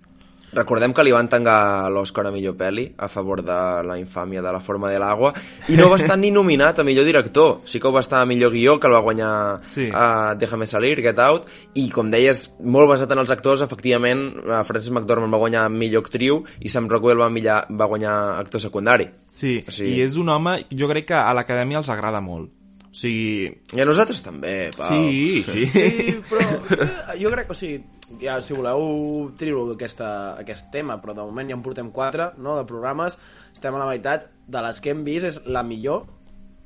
Recordem 0.55 0.93
que 0.95 1.03
li 1.03 1.11
van 1.13 1.29
tangar 1.29 1.91
l'Oscar 1.91 2.27
a 2.29 2.31
millor 2.31 2.55
pel·li 2.55 2.85
a 2.97 3.09
favor 3.11 3.43
de 3.43 3.57
la 3.83 3.97
infàmia 3.99 4.41
de 4.43 4.53
la 4.55 4.61
forma 4.63 4.91
de 4.93 5.01
l'agua 5.03 5.33
i 5.69 5.77
no 5.77 5.89
va 5.91 5.97
estar 5.99 6.17
ni 6.19 6.31
nominat 6.31 6.79
a 6.79 6.85
millor 6.87 7.05
director 7.05 7.61
sí 7.65 7.81
que 7.81 7.89
ho 7.89 7.93
va 7.93 8.01
estar 8.05 8.21
a 8.23 8.27
millor 8.27 8.53
guió 8.55 8.79
que 8.79 8.87
el 8.87 8.95
va 8.95 9.01
guanyar 9.03 9.61
Sí. 9.69 9.89
a 9.93 10.35
Déjame 10.39 10.67
salir, 10.67 11.01
Get 11.03 11.19
Out 11.19 11.47
i 11.75 11.89
com 11.91 12.11
deies, 12.11 12.53
molt 12.63 12.89
basat 12.89 13.11
en 13.13 13.19
els 13.19 13.31
actors 13.31 13.63
efectivament, 13.67 14.29
eh, 14.47 14.63
Frances 14.65 14.91
McDormand 14.95 15.33
va 15.35 15.39
guanyar 15.43 15.69
millor 15.71 16.05
actriu 16.07 16.45
i 16.61 16.69
Sam 16.69 16.89
Rockwell 16.89 17.19
va, 17.19 17.31
millar, 17.31 17.67
va 17.71 17.87
guanyar 17.87 18.39
actor 18.39 18.61
secundari 18.61 19.11
Sí, 19.27 19.65
O 19.67 19.71
sigui- 19.71 19.97
i 19.99 20.03
és 20.03 20.17
un 20.17 20.29
home, 20.29 20.65
jo 20.71 20.87
crec 20.89 21.07
que 21.07 21.15
a 21.15 21.33
l'acadèmia 21.35 21.79
els 21.79 21.89
agrada 21.91 22.21
molt. 22.21 22.51
O 22.95 22.97
sigui... 22.97 23.51
i 23.75 23.83
a 23.83 23.85
nosaltres 23.89 24.23
també, 24.23 24.71
Pau 24.77 24.87
Sí, 24.87 25.43
sí. 25.43 25.65
Sí, 25.67 26.13
però 26.31 26.45
eh, 26.79 27.17
jo 27.19 27.33
crec, 27.33 27.49
o 27.51 27.57
sigui, 27.59 27.81
ja, 28.23 28.37
si 28.39 28.55
voleu 28.55 29.33
trio 29.39 29.65
aquesta, 29.73 30.09
aquest 30.39 30.69
tema, 30.71 31.01
però 31.03 31.17
de 31.17 31.25
moment 31.27 31.51
ja 31.51 31.57
en 31.59 31.65
portem 31.65 31.89
quatre, 31.91 32.31
no?, 32.39 32.55
de 32.61 32.69
programes, 32.69 33.17
estem 33.51 33.75
a 33.75 33.81
la 33.83 33.89
meitat, 33.89 34.29
de 34.47 34.63
les 34.63 34.79
que 34.79 34.93
hem 34.95 35.03
vist 35.03 35.27
és 35.27 35.41
la 35.51 35.65
millor, 35.67 36.05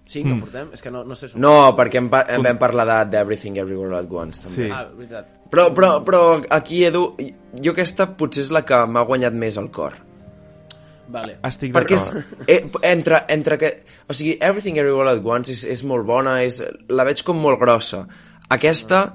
cinc 0.05 0.29
mm. 0.29 0.35
en 0.35 0.43
portem, 0.43 0.69
és 0.77 0.85
que 0.85 0.93
no, 0.93 1.01
no 1.09 1.17
sé... 1.17 1.31
sumar. 1.33 1.47
no, 1.47 1.55
perquè 1.79 2.03
em, 2.03 2.11
pa 2.13 2.21
em 2.35 2.45
vam 2.45 2.61
parlar 2.61 2.85
de 2.91 2.99
d'Everything 3.15 3.63
Everywhere 3.63 3.95
All 3.95 4.05
at 4.05 4.13
Once 4.13 4.45
també. 4.45 4.67
Sí. 4.67 4.69
Ah, 4.69 4.85
veritat. 4.99 5.33
Però, 5.49 5.71
però, 5.73 5.95
però 6.05 6.21
aquí, 6.59 6.83
Edu, 6.85 7.07
jo 7.57 7.73
aquesta 7.73 8.11
potser 8.21 8.45
és 8.45 8.53
la 8.53 8.67
que 8.69 8.83
m'ha 8.85 9.07
guanyat 9.09 9.33
més 9.33 9.57
el 9.57 9.73
cor 9.73 9.97
Vale. 11.09 11.39
Estic 11.49 11.73
perquè 11.73 11.97
és, 11.97 12.09
eh, 12.47 12.61
entre, 12.91 13.23
entre 13.33 13.57
que... 13.61 13.73
O 14.09 14.17
sigui, 14.17 14.37
Everything 14.41 14.77
Everywhere 14.77 15.09
All 15.09 15.17
at 15.19 15.25
Once 15.25 15.53
és, 15.55 15.65
és 15.65 15.83
molt 15.89 16.05
bona, 16.09 16.43
és, 16.45 16.61
la 16.93 17.07
veig 17.09 17.23
com 17.25 17.41
molt 17.41 17.61
grossa. 17.61 18.05
Aquesta 18.53 19.07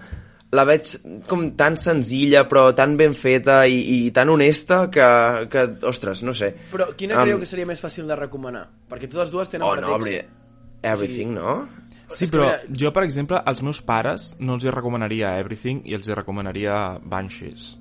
la 0.53 0.65
veig 0.69 0.85
com 1.25 1.47
tan 1.57 1.73
senzilla 1.81 2.43
però 2.49 2.67
tan 2.77 2.93
ben 2.99 3.15
feta 3.17 3.63
i, 3.65 3.79
i 4.05 4.11
tan 4.13 4.29
honesta 4.29 4.83
que, 4.93 5.05
que 5.49 5.63
ostres, 5.89 6.21
no 6.25 6.33
sé. 6.37 6.51
Però 6.71 6.91
quina 6.97 7.17
Am- 7.17 7.25
creieu 7.25 7.41
que 7.41 7.49
seria 7.49 7.65
més 7.69 7.81
fàcil 7.81 8.09
de 8.09 8.17
recomanar? 8.19 8.67
Perquè 8.89 9.09
totes 9.09 9.33
dues 9.33 9.49
tenen 9.49 9.65
Oh, 9.67 9.73
no, 9.75 9.97
pretext. 9.97 10.29
home, 10.29 10.41
Everything, 10.83 11.33
no? 11.33 11.55
Sí, 12.13 12.25
és 12.27 12.29
que 12.29 12.37
però 12.37 12.49
jo, 12.69 12.91
per 12.93 13.05
exemple, 13.07 13.39
als 13.39 13.63
meus 13.65 13.79
pares 13.81 14.33
no 14.39 14.57
els 14.59 14.65
hi 14.67 14.73
recomanaria 14.73 15.31
Everything 15.39 15.81
i 15.89 15.95
els 15.97 16.09
hi 16.09 16.13
recomanaria 16.17 16.99
Banshees. 17.01 17.71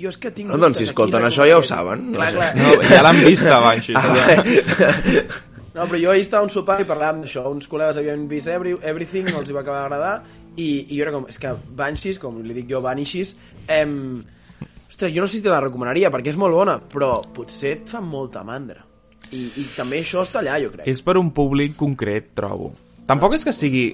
Jo 0.00 0.10
és 0.12 0.18
que 0.20 0.32
tinc... 0.34 0.48
No, 0.50 0.58
doncs, 0.60 0.80
si 0.80 0.88
escolten 0.88 1.20
aquí, 1.20 1.34
això 1.34 1.46
ja 1.48 1.60
ho 1.60 1.64
saben. 1.66 2.10
No 2.10 2.18
Clar, 2.18 2.32
clar. 2.36 2.50
No, 2.56 2.74
ja 2.88 3.04
l'han 3.04 3.22
vist, 3.26 3.46
a 3.46 3.60
Banshees. 3.62 3.98
Ah, 4.00 4.16
ja. 4.16 5.24
No, 5.70 5.84
però 5.86 6.00
jo 6.02 6.10
ahir 6.10 6.24
estava 6.24 6.42
a 6.42 6.48
un 6.48 6.50
sopar 6.50 6.80
i 6.82 6.86
parlàvem 6.88 7.22
d'això. 7.24 7.44
Uns 7.52 7.68
col·legues 7.70 8.00
havien 8.00 8.24
vist 8.30 8.50
Every, 8.50 8.74
Everything, 8.82 9.30
no 9.30 9.42
els 9.42 9.52
hi 9.52 9.54
va 9.54 9.62
acabar 9.62 9.84
d'agradar, 9.84 10.14
i, 10.56 10.68
i 10.90 10.96
jo 10.96 11.04
era 11.04 11.14
com, 11.14 11.28
és 11.30 11.38
que 11.38 11.54
Banshees, 11.78 12.18
com 12.22 12.40
li 12.42 12.56
dic 12.56 12.68
jo, 12.70 12.82
Banishes, 12.84 13.36
em... 13.70 13.94
Ostres, 14.90 15.14
jo 15.14 15.22
no 15.22 15.30
sé 15.30 15.38
si 15.38 15.44
te 15.44 15.52
la 15.52 15.62
recomanaria, 15.62 16.10
perquè 16.10 16.34
és 16.34 16.38
molt 16.40 16.56
bona, 16.58 16.80
però 16.90 17.20
potser 17.36 17.76
et 17.78 17.92
fa 17.92 18.02
molta 18.02 18.42
mandra. 18.44 18.82
I, 19.30 19.46
i 19.62 19.64
també 19.76 20.02
això 20.02 20.24
està 20.26 20.40
allà, 20.42 20.58
jo 20.58 20.72
crec. 20.74 20.88
És 20.90 21.04
per 21.06 21.14
un 21.20 21.30
públic 21.34 21.76
concret, 21.78 22.32
trobo. 22.34 22.72
Tampoc 23.06 23.38
és 23.38 23.46
que 23.46 23.54
sigui... 23.54 23.88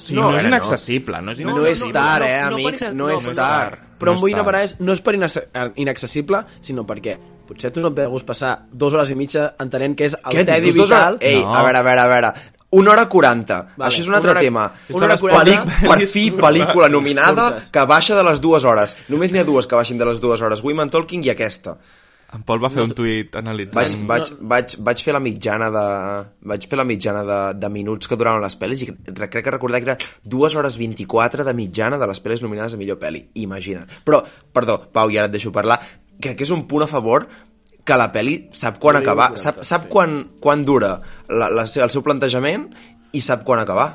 O 0.00 0.04
sigui, 0.04 0.20
No, 0.20 0.30
no, 0.30 0.36
és 0.36 0.42
no. 0.44 0.48
inaccessible, 0.48 1.20
no 1.22 1.30
és 1.32 1.40
No, 1.40 1.50
inaccessible. 1.50 1.88
és 1.88 1.92
tard, 1.92 2.24
eh, 2.24 2.40
amics? 2.40 2.92
No 2.94 3.08
és 3.10 3.24
per- 3.26 3.34
tard. 3.36 3.78
Però 4.00 4.06
No 4.06 4.12
em 4.12 4.20
vull 4.20 4.30
és 4.30 4.34
anar 4.34 4.44
tard. 4.44 4.56
per 4.56 4.64
és, 4.64 4.80
no 4.80 4.92
és 4.92 5.00
per 5.00 5.14
inac- 5.14 5.72
inaccessible, 5.76 6.44
sinó 6.60 6.86
perquè 6.86 7.18
potser 7.46 7.70
tu 7.72 7.80
no 7.80 7.88
et 7.88 7.94
ve 7.94 8.02
de 8.02 8.08
gust 8.08 8.24
passar 8.26 8.66
dues 8.72 8.94
hores 8.94 9.10
i 9.10 9.14
mitja 9.14 9.54
entenent 9.58 9.96
que 9.96 10.06
és 10.06 10.14
el 10.14 10.32
Què 10.32 10.44
tedi 10.46 10.70
vital... 10.70 11.14
hores? 11.14 11.18
Ei, 11.20 11.42
No. 11.42 11.54
a 11.54 11.62
veure, 11.62 11.78
a 11.78 11.82
veure, 11.82 12.00
a 12.00 12.06
veure. 12.06 12.32
Una 12.72 12.92
hora 12.92 13.08
40. 13.08 13.72
Vale, 13.76 13.90
Això 13.90 14.00
és 14.00 14.08
un 14.08 14.14
altre 14.14 14.30
hora- 14.30 14.40
tema. 14.40 14.72
una 14.90 15.04
hora 15.06 15.16
Pel·li- 15.18 15.58
40. 15.58 15.88
Per 15.88 16.06
fi, 16.06 16.30
pel·lícula 16.30 16.88
nominada 16.88 17.60
que 17.70 17.84
baixa 17.84 18.14
de 18.14 18.22
les 18.22 18.40
dues 18.40 18.64
hores. 18.64 18.96
Només 19.08 19.32
n'hi 19.32 19.40
ha 19.40 19.44
dues 19.44 19.66
que 19.66 19.74
baixin 19.74 19.98
de 19.98 20.04
les 20.06 20.20
dues 20.20 20.40
hores. 20.40 20.62
Women 20.62 20.88
Talking 20.88 21.24
i 21.24 21.30
aquesta. 21.30 21.76
En 22.32 22.44
Pol 22.46 22.60
va 22.62 22.68
fer 22.70 22.84
un 22.84 22.92
tuit 22.94 23.34
analitzant... 23.34 23.74
Vaig, 23.74 23.94
vaig, 24.06 24.28
vaig, 24.52 24.74
vaig 24.86 25.00
fer 25.02 25.14
la 25.16 25.20
mitjana 25.24 25.66
de 25.74 25.84
vaig 26.52 26.66
fer 26.70 26.78
la 26.78 26.84
mitjana 26.86 27.24
de, 27.26 27.38
de 27.58 27.70
minuts 27.74 28.06
que 28.06 28.14
duraven 28.20 28.44
les 28.44 28.54
pel·lis 28.60 28.84
i 28.84 28.88
re- 28.92 29.26
crec 29.32 29.42
que 29.48 29.50
recordar 29.56 29.80
que 29.82 29.90
eren 29.90 30.04
2 30.30 30.54
hores 30.60 30.76
24 30.78 31.42
de 31.48 31.54
mitjana 31.58 31.98
de 31.98 32.06
les 32.06 32.22
pel·lis 32.22 32.44
nominades 32.46 32.76
a 32.76 32.78
millor 32.78 33.00
pel·li. 33.02 33.24
Imagina't. 33.42 33.90
Però, 34.06 34.22
perdó, 34.54 34.78
Pau, 34.94 35.10
i 35.10 35.18
ara 35.18 35.26
et 35.26 35.34
deixo 35.34 35.50
parlar. 35.50 35.80
Crec 36.22 36.38
que 36.38 36.46
és 36.46 36.52
un 36.54 36.62
punt 36.70 36.86
a 36.86 36.90
favor 36.92 37.26
que 37.84 37.96
la 37.98 38.10
peli 38.14 38.36
sap 38.54 38.78
quan 38.78 39.00
acabar, 39.00 39.32
sap, 39.40 39.64
sap 39.66 39.88
sí. 39.88 39.90
quan, 39.90 40.18
quan 40.38 40.62
dura 40.68 40.92
la, 41.26 41.48
la, 41.50 41.64
el 41.66 41.90
seu 41.90 42.04
plantejament 42.06 42.68
i 43.16 43.20
sap 43.26 43.42
quan 43.48 43.58
acabar. 43.64 43.88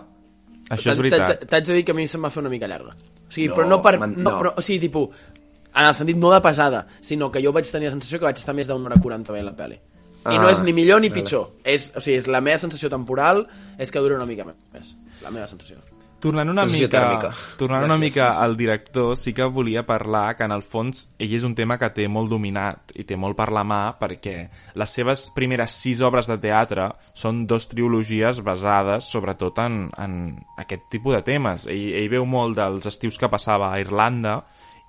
Això 0.74 0.92
és 0.92 0.98
veritat. 1.00 1.38
t'ha- 1.40 1.48
T'haig 1.54 1.68
de 1.70 1.76
dir 1.80 1.84
que 1.88 1.94
a 1.94 1.96
mi 1.96 2.08
se'm 2.10 2.26
va 2.26 2.32
fer 2.34 2.42
una 2.44 2.50
mica 2.52 2.68
llarga. 2.68 2.98
O 2.98 3.32
sigui, 3.32 3.48
No, 3.48 3.56
però 3.56 3.68
no 3.70 3.80
per... 3.86 3.96
man, 4.02 4.16
no, 4.18 4.28
no. 4.32 4.38
però, 4.42 4.52
o 4.58 4.62
sigui, 4.66 4.80
tipus, 4.90 5.16
en 5.76 5.86
el 5.86 5.94
sentit 5.96 6.18
no 6.18 6.32
de 6.32 6.42
pesada, 6.42 6.88
sinó 7.02 7.30
que 7.32 7.44
jo 7.44 7.52
vaig 7.54 7.68
tenir 7.70 7.90
la 7.90 7.96
sensació 7.98 8.20
que 8.20 8.26
vaig 8.30 8.38
estar 8.40 8.56
més 8.56 8.68
d'una 8.68 8.90
hora 8.90 9.02
40 9.02 9.34
veient 9.36 9.46
la 9.52 9.56
pel·li. 9.58 9.76
I 10.26 10.38
Ah, 10.38 10.40
no 10.42 10.50
és 10.50 10.58
ni 10.66 10.74
millor 10.74 11.02
ni 11.02 11.10
vale. 11.10 11.22
pitjor. 11.22 11.52
És, 11.64 11.92
o 11.96 12.00
sigui, 12.02 12.18
és 12.18 12.26
la 12.28 12.42
meva 12.42 12.58
sensació 12.58 12.90
temporal 12.90 13.44
és 13.78 13.92
que 13.92 14.00
dura 14.02 14.16
una 14.16 14.26
mica 14.26 14.44
més. 14.46 14.96
La 15.22 15.30
meva 15.30 15.46
sensació. 15.48 15.78
Tornant 16.20 16.50
una 16.50 16.62
Sensació 16.64 16.88
mica, 16.88 16.98
tèrmica. 16.98 17.30
tornant 17.60 17.84
una 17.84 17.98
Gràcies, 17.98 18.00
mica 18.00 18.30
sí, 18.32 18.36
sí. 18.38 18.42
al 18.44 18.58
director, 18.58 19.18
sí 19.18 19.34
que 19.34 19.44
volia 19.44 19.86
parlar 19.86 20.36
que 20.36 20.44
en 20.48 20.52
el 20.56 20.64
fons 20.64 21.10
ell 21.20 21.34
és 21.36 21.44
un 21.46 21.54
tema 21.54 21.78
que 21.78 21.90
té 21.94 22.08
molt 22.08 22.32
dominat 22.32 22.96
i 22.96 23.04
té 23.04 23.16
molt 23.16 23.36
per 23.38 23.52
la 23.52 23.62
mà 23.64 24.00
perquè 24.00 24.50
les 24.74 24.90
seves 24.90 25.28
primeres 25.36 25.70
sis 25.70 26.02
obres 26.02 26.26
de 26.26 26.40
teatre 26.42 26.88
són 27.14 27.46
dos 27.46 27.68
trilogies 27.68 28.42
basades 28.42 29.04
sobretot 29.04 29.60
en, 29.60 29.92
en 30.00 30.16
aquest 30.58 30.88
tipus 30.90 31.14
de 31.14 31.22
temes. 31.22 31.68
Ell, 31.68 31.94
ell 31.94 32.10
veu 32.10 32.26
molt 32.26 32.58
dels 32.58 32.88
estius 32.88 33.20
que 33.20 33.30
passava 33.30 33.72
a 33.72 33.80
Irlanda 33.80 34.40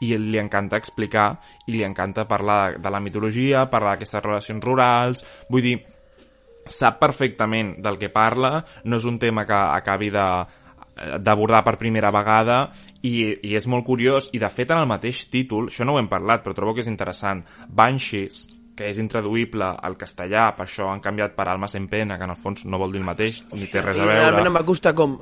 i 0.05 0.13
li 0.19 0.39
encanta 0.41 0.77
explicar 0.77 1.29
i 1.67 1.77
li 1.77 1.85
encanta 1.87 2.27
parlar 2.29 2.77
de, 2.77 2.83
de 2.85 2.93
la 2.93 3.01
mitologia, 3.01 3.67
parlar 3.71 3.97
d'aquestes 3.97 4.25
relacions 4.25 4.65
rurals, 4.65 5.25
vull 5.49 5.65
dir, 5.65 5.77
sap 6.67 6.99
perfectament 7.01 7.77
del 7.83 7.99
que 7.99 8.11
parla, 8.13 8.61
no 8.85 8.99
és 8.99 9.07
un 9.07 9.19
tema 9.23 9.47
que 9.47 9.57
acabi 9.57 10.11
de 10.15 10.29
d'abordar 10.97 11.61
per 11.61 11.75
primera 11.77 12.09
vegada 12.09 12.71
i, 13.05 13.37
i 13.45 13.53
és 13.59 13.67
molt 13.69 13.85
curiós 13.85 14.31
i 14.33 14.41
de 14.41 14.49
fet 14.49 14.71
en 14.73 14.81
el 14.81 14.89
mateix 14.89 15.27
títol, 15.29 15.69
això 15.69 15.85
no 15.85 15.93
ho 15.93 16.01
hem 16.01 16.09
parlat 16.09 16.41
però 16.41 16.57
trobo 16.57 16.73
que 16.73 16.81
és 16.81 16.89
interessant, 16.89 17.43
Banshees 17.69 18.47
que 18.77 18.89
és 18.89 19.01
intraduïble 19.01 19.69
al 19.89 19.97
castellà 20.01 20.51
per 20.57 20.67
això 20.67 20.91
han 20.93 21.03
canviat 21.05 21.37
per 21.37 21.49
Almas 21.53 21.77
en 21.77 21.89
pena 21.93 22.17
que 22.17 22.25
en 22.25 22.33
el 22.33 22.41
fons 22.41 22.65
no 22.65 22.81
vol 22.81 22.93
dir 22.93 23.03
el 23.03 23.09
mateix, 23.09 23.43
ni 23.53 23.69
té 23.73 23.85
res 23.85 24.01
I 24.01 24.05
a 24.05 24.09
realment 24.09 24.41
veure 24.41 24.53
em 24.53 24.59
va 24.61 24.65
costar 24.69 24.95
com... 24.97 25.19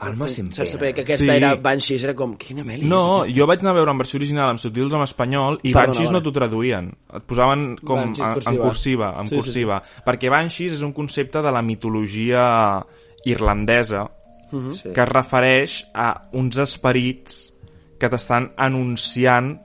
Almas 0.00 0.38
en 0.38 0.46
Saps 0.52 0.70
pena. 0.70 0.78
saber 0.78 0.94
que 0.94 1.00
aquesta 1.02 1.24
Sí. 1.24 1.30
era 1.30 1.54
Banshees, 1.54 2.02
era 2.04 2.14
com, 2.14 2.36
quina 2.36 2.64
mel·li 2.64 2.82
no, 2.82 3.24
és 3.24 3.34
jo 3.36 3.46
vaig 3.46 3.60
anar 3.60 3.70
a 3.70 3.74
veure 3.74 3.90
en 3.92 3.98
versió 3.98 4.18
original 4.18 4.48
amb 4.50 4.58
subtítils 4.58 4.92
en 4.94 5.02
espanyol 5.02 5.60
i 5.62 5.72
Perdona, 5.72 5.86
Banshees 5.86 6.10
no 6.10 6.20
t'ho 6.22 6.32
traduïen. 6.32 6.90
Et 7.14 7.22
posaven 7.22 7.76
com 7.76 8.00
Banshees, 8.00 8.18
en, 8.26 8.32
en 8.32 8.34
cursiva. 8.34 8.64
cursiva, 8.66 9.14
en 9.20 9.26
Sí, 9.26 9.34
sí, 9.34 9.40
cursiva. 9.40 9.82
Perquè 10.04 10.30
Banshees 10.30 10.72
és 10.74 10.82
un 10.82 10.92
concepte 10.92 11.40
de 11.42 11.52
la 11.52 11.62
mitologia 11.62 12.84
irlandesa 13.24 14.10
Sí. 14.50 14.90
que 14.94 15.00
es 15.02 15.08
refereix 15.08 15.86
a 15.94 16.22
uns 16.32 16.56
esperits 16.58 17.52
que 17.98 18.08
t'estan 18.08 18.52
anunciant 18.56 19.60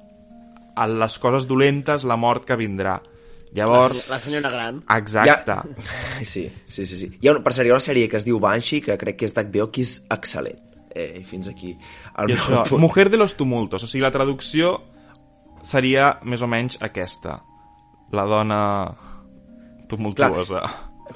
a 0.75 0.87
les 0.87 1.19
coses 1.19 1.47
dolentes 1.47 2.03
la 2.05 2.15
mort 2.15 2.45
que 2.45 2.55
vindrà. 2.55 3.01
Llavors, 3.55 4.09
La 4.09 4.19
senyora 4.19 4.49
gran. 4.49 4.83
exacte. 4.95 5.51
Ja... 5.51 5.63
Sí, 6.23 6.51
sí, 6.67 6.85
sí, 6.85 6.95
sí. 6.97 7.11
Hi 7.19 7.27
ha 7.27 7.31
una, 7.31 7.43
per 7.43 7.53
ha 7.53 7.63
una 7.65 7.79
sèrie 7.81 8.09
que 8.09 8.17
es 8.17 8.25
diu 8.25 8.39
Banshee, 8.39 8.81
que 8.85 8.97
crec 8.97 9.17
que 9.17 9.25
és 9.25 9.33
d'HBO, 9.33 9.71
que 9.73 9.81
és 9.81 9.95
excel·lent. 10.09 10.59
Eh, 10.89 11.21
fins 11.25 11.47
aquí 11.47 11.75
el 12.17 12.31
I 12.31 12.33
meu 12.33 12.41
això, 12.43 12.63
punt. 12.69 12.81
Mujer 12.81 13.09
de 13.09 13.17
los 13.17 13.35
tumultos, 13.37 13.83
o 13.83 13.87
sigui, 13.87 14.01
la 14.01 14.11
traducció 14.11 14.75
seria 15.61 16.19
més 16.23 16.41
o 16.41 16.47
menys 16.49 16.77
aquesta. 16.81 17.39
La 18.11 18.25
dona 18.25 18.61
tumultuosa. 19.89 20.61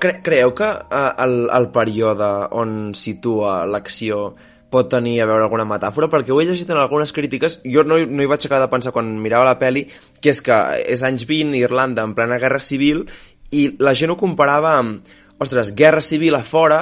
Cre 0.02 0.16
creieu 0.26 0.54
que 0.58 0.70
eh, 0.74 1.12
el, 1.26 1.36
el 1.54 1.70
període 1.74 2.30
on 2.58 2.94
situa 2.98 3.64
l'acció 3.70 4.34
pot 4.74 4.90
tenir 4.92 5.20
a 5.22 5.28
veure 5.30 5.46
alguna 5.46 5.68
metàfora? 5.70 6.10
Perquè 6.10 6.34
ho 6.34 6.42
he 6.42 6.48
llegit 6.50 6.70
en 6.74 6.82
algunes 6.82 7.14
crítiques, 7.14 7.60
jo 7.64 7.86
no, 7.86 8.00
no 8.02 8.24
hi 8.26 8.30
vaig 8.32 8.44
acabar 8.50 8.66
de 8.66 8.72
pensar 8.74 8.92
quan 8.96 9.14
mirava 9.22 9.46
la 9.52 9.60
peli, 9.62 9.86
que 10.20 10.34
és 10.34 10.42
que 10.42 10.58
és 10.90 11.06
anys 11.06 11.28
20, 11.30 11.54
Irlanda, 11.62 12.04
en 12.04 12.16
plena 12.18 12.42
guerra 12.42 12.60
civil, 12.64 13.06
i 13.54 13.68
la 13.80 13.94
gent 13.94 14.12
ho 14.12 14.18
comparava 14.18 14.76
amb, 14.82 15.06
ostres, 15.44 15.72
guerra 15.78 16.02
civil 16.02 16.36
a 16.36 16.44
fora, 16.48 16.82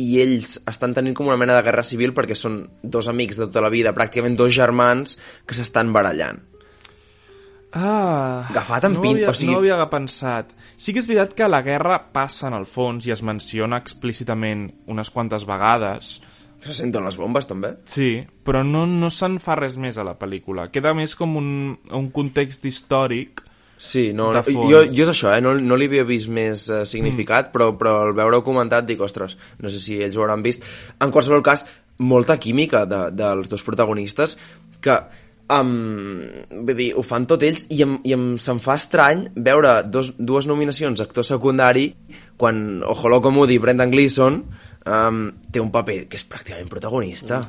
i 0.00 0.20
ells 0.22 0.54
estan 0.70 0.94
tenint 0.96 1.12
com 1.16 1.26
una 1.28 1.36
mena 1.36 1.56
de 1.58 1.64
guerra 1.66 1.82
civil 1.84 2.14
perquè 2.16 2.32
són 2.38 2.62
dos 2.80 3.08
amics 3.10 3.36
de 3.40 3.48
tota 3.50 3.60
la 3.64 3.68
vida, 3.72 3.92
pràcticament 3.92 4.36
dos 4.38 4.52
germans 4.56 5.18
que 5.44 5.56
s'estan 5.58 5.90
barallant. 5.92 6.38
Ah, 7.72 8.46
Agafat 8.50 8.84
en 8.88 8.94
no 8.96 9.00
pin- 9.02 9.12
Havia, 9.18 9.30
o 9.30 9.34
sigui- 9.34 9.52
No 9.52 9.58
havia 9.60 9.90
pensat. 9.90 10.50
Sí 10.76 10.92
que 10.92 10.98
és 10.98 11.06
veritat 11.06 11.34
que 11.34 11.48
la 11.48 11.62
guerra 11.62 12.00
passa 12.12 12.48
en 12.48 12.54
el 12.54 12.66
fons 12.66 13.06
i 13.06 13.12
es 13.12 13.22
menciona 13.22 13.76
explícitament 13.78 14.72
unes 14.88 15.10
quantes 15.10 15.44
vegades, 15.46 16.20
Se 16.60 16.74
senten 16.76 17.06
les 17.06 17.16
bombes, 17.16 17.46
també? 17.48 17.74
Sí, 17.88 18.10
però 18.44 18.60
no, 18.66 18.84
no 18.86 19.08
se'n 19.12 19.38
fa 19.40 19.56
res 19.56 19.78
més 19.80 19.96
a 19.96 20.04
la 20.04 20.16
pel·lícula. 20.20 20.68
Queda 20.72 20.92
més 20.96 21.14
com 21.16 21.38
un, 21.40 21.52
un 21.96 22.10
context 22.12 22.66
històric. 22.68 23.44
Sí, 23.80 24.10
no, 24.12 24.28
no 24.36 24.42
jo, 24.44 24.82
jo 24.92 25.04
és 25.06 25.08
això, 25.08 25.30
eh? 25.32 25.40
no, 25.40 25.54
no 25.56 25.78
li 25.80 25.86
havia 25.88 26.04
vist 26.04 26.28
més 26.28 26.66
eh, 26.68 26.82
significat, 26.84 27.48
mm. 27.48 27.54
però, 27.54 27.70
però 27.80 27.94
al 28.04 28.12
veure-ho 28.18 28.44
comentat 28.44 28.84
dic, 28.84 29.00
ostres, 29.00 29.38
no 29.56 29.72
sé 29.72 29.80
si 29.80 29.96
ells 30.04 30.18
ho 30.18 30.26
hauran 30.26 30.44
vist. 30.44 30.68
En 31.00 31.14
qualsevol 31.14 31.40
cas, 31.46 31.64
molta 32.00 32.36
química 32.40 32.84
de, 32.88 33.06
dels 33.16 33.48
dos 33.48 33.64
protagonistes 33.64 34.36
que 34.84 34.96
um, 35.52 35.72
vull 36.50 36.76
dir, 36.76 36.90
ho 36.96 37.04
fan 37.06 37.26
tot 37.28 37.44
ells 37.46 37.64
i, 37.68 37.82
em, 37.84 37.98
i 38.06 38.14
em, 38.16 38.26
se'm 38.42 38.60
fa 38.62 38.76
estrany 38.80 39.26
veure 39.48 39.80
dos, 39.88 40.12
dues 40.18 40.48
nominacions 40.50 41.02
actor 41.02 41.26
secundari 41.26 41.90
quan 42.40 42.82
Ojo 42.88 43.12
Loco 43.12 43.32
Moody 43.34 43.58
i 43.58 43.62
Brendan 43.62 43.92
Gleeson 43.92 44.42
um, 44.90 45.20
té 45.52 45.62
un 45.62 45.70
paper 45.72 46.02
que 46.10 46.18
és 46.18 46.26
pràcticament 46.26 46.70
protagonista. 46.72 47.40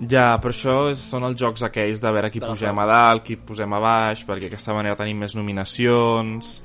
Ja, 0.00 0.26
però 0.40 0.52
això 0.54 0.76
és, 0.92 1.02
són 1.12 1.26
els 1.28 1.40
jocs 1.40 1.64
aquells 1.66 2.02
de 2.02 2.12
veure 2.12 2.30
qui 2.32 2.42
posem 2.44 2.78
a 2.80 2.86
dalt, 2.88 3.24
qui 3.26 3.36
posem 3.36 3.72
a 3.76 3.80
baix, 3.82 4.24
perquè 4.28 4.48
d'aquesta 4.48 4.76
manera 4.76 4.98
tenim 5.00 5.24
més 5.24 5.36
nominacions... 5.38 6.60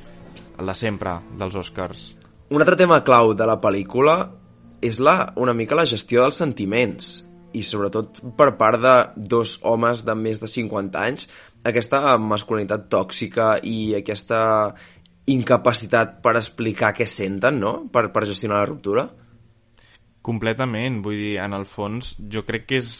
El 0.55 0.69
de 0.69 0.73
sempre, 0.79 1.17
dels 1.35 1.55
Oscars. 1.59 2.03
Un 2.47 2.63
altre 2.63 2.77
tema 2.79 3.01
clau 3.03 3.33
de 3.35 3.43
la 3.43 3.57
pel·lícula 3.59 4.13
és 4.79 5.01
la, 5.03 5.33
una 5.35 5.51
mica 5.51 5.75
la 5.75 5.83
gestió 5.83 6.21
dels 6.23 6.39
sentiments 6.39 7.09
i 7.55 7.63
sobretot 7.63 8.21
per 8.39 8.53
part 8.59 8.79
de 8.79 8.93
dos 9.33 9.57
homes 9.67 10.05
de 10.07 10.15
més 10.15 10.39
de 10.39 10.47
50 10.47 11.01
anys 11.01 11.27
aquesta 11.65 12.15
masculinitat 12.21 12.87
tòxica 12.93 13.55
i 13.65 13.95
aquesta 13.97 14.39
incapacitat 15.33 16.19
per 16.21 16.35
explicar 16.37 16.93
què 16.93 17.07
senten, 17.09 17.57
no? 17.59 17.73
Per, 17.91 18.07
per 18.13 18.27
gestionar 18.29 18.61
la 18.61 18.69
ruptura. 18.69 19.07
Completament, 20.25 21.03
vull 21.05 21.19
dir, 21.19 21.33
en 21.43 21.53
el 21.53 21.67
fons 21.69 22.15
jo 22.33 22.41
crec 22.47 22.63
que 22.65 22.79
és, 22.81 22.93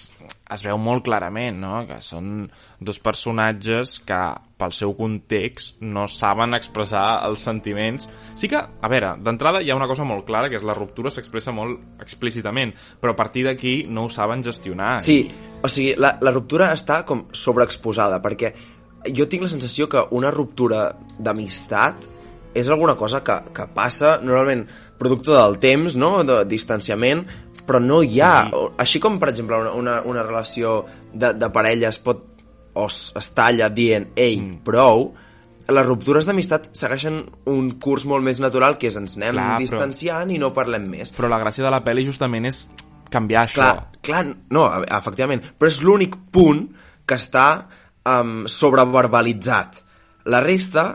es 0.54 0.64
veu 0.66 0.78
molt 0.78 1.02
clarament, 1.08 1.58
no?, 1.58 1.80
que 1.90 1.98
són 2.06 2.46
dos 2.78 3.00
personatges 3.02 3.96
que 4.06 4.20
pel 4.62 4.76
seu 4.78 4.94
context 4.96 5.82
no 5.82 6.06
saben 6.12 6.54
expressar 6.54 7.26
els 7.26 7.42
sentiments. 7.50 8.06
Sí 8.38 8.50
que, 8.52 8.62
a 8.62 8.92
veure, 8.94 9.16
d'entrada 9.26 9.64
hi 9.66 9.74
ha 9.74 9.80
una 9.80 9.90
cosa 9.90 10.06
molt 10.06 10.28
clara, 10.30 10.52
que 10.54 10.60
és 10.60 10.68
la 10.68 10.78
ruptura 10.78 11.10
s'expressa 11.10 11.56
molt 11.56 12.04
explícitament, 12.06 12.76
però 13.02 13.16
a 13.16 13.20
partir 13.20 13.48
d'aquí 13.50 13.76
no 13.90 14.06
ho 14.06 14.14
saben 14.14 14.46
gestionar. 14.46 15.00
Sí, 15.02 15.24
o 15.66 15.72
sigui, 15.72 15.96
la, 15.98 16.16
la 16.22 16.36
ruptura 16.36 16.70
està 16.78 17.02
com 17.10 17.26
sobreexposada, 17.34 18.22
perquè 18.22 18.54
jo 19.18 19.26
tinc 19.30 19.46
la 19.46 19.52
sensació 19.52 19.90
que 19.90 20.06
una 20.18 20.32
ruptura 20.34 20.92
d'amistat 21.18 22.12
és 22.56 22.70
alguna 22.72 22.96
cosa 22.96 23.20
que, 23.24 23.36
que 23.54 23.68
passa 23.76 24.16
normalment 24.24 24.64
producte 25.00 25.34
del 25.34 25.60
temps, 25.64 25.98
no?, 26.00 26.24
de 26.28 26.44
distanciament, 26.50 27.26
però 27.66 27.82
no 27.82 28.02
hi 28.04 28.22
ha... 28.22 28.34
Sí. 28.48 28.64
Així 28.86 29.02
com, 29.04 29.20
per 29.22 29.32
exemple, 29.34 29.60
una, 29.60 29.74
una, 29.76 30.00
una 30.08 30.24
relació 30.24 30.80
de, 31.12 31.34
de 31.34 31.52
parella 31.54 31.90
es 31.92 32.00
pot 32.04 32.24
o 32.76 32.88
es, 32.90 33.14
es 33.16 33.30
talla 33.36 33.70
dient 33.72 34.10
ei, 34.20 34.36
mm. 34.38 34.58
prou, 34.68 35.08
les 35.66 35.86
ruptures 35.88 36.28
d'amistat 36.28 36.70
segueixen 36.78 37.22
un 37.50 37.72
curs 37.82 38.06
molt 38.06 38.26
més 38.26 38.42
natural 38.44 38.78
que 38.78 38.90
és 38.92 38.98
ens 39.00 39.16
anem 39.18 39.32
Clar, 39.32 39.46
clar, 39.46 39.54
però- 39.56 39.62
distanciant 39.64 40.34
i 40.36 40.42
no 40.42 40.52
parlem 40.54 40.90
més. 40.92 41.14
Però 41.16 41.32
la 41.32 41.40
gràcia 41.42 41.66
de 41.66 41.72
la 41.74 41.82
pel·li 41.86 42.06
justament 42.06 42.46
és 42.52 42.68
canviar 43.12 43.46
això. 43.46 43.64
Clar, 43.64 44.02
clar, 44.06 44.24
no, 44.54 44.68
efectivament, 44.84 45.42
però 45.58 45.72
és 45.72 45.82
l'únic 45.82 46.20
punt 46.36 46.68
que 47.08 47.18
està 47.18 47.48
um, 48.06 48.44
sobreverbalitzat. 48.50 49.82
La 50.30 50.42
resta, 50.44 50.88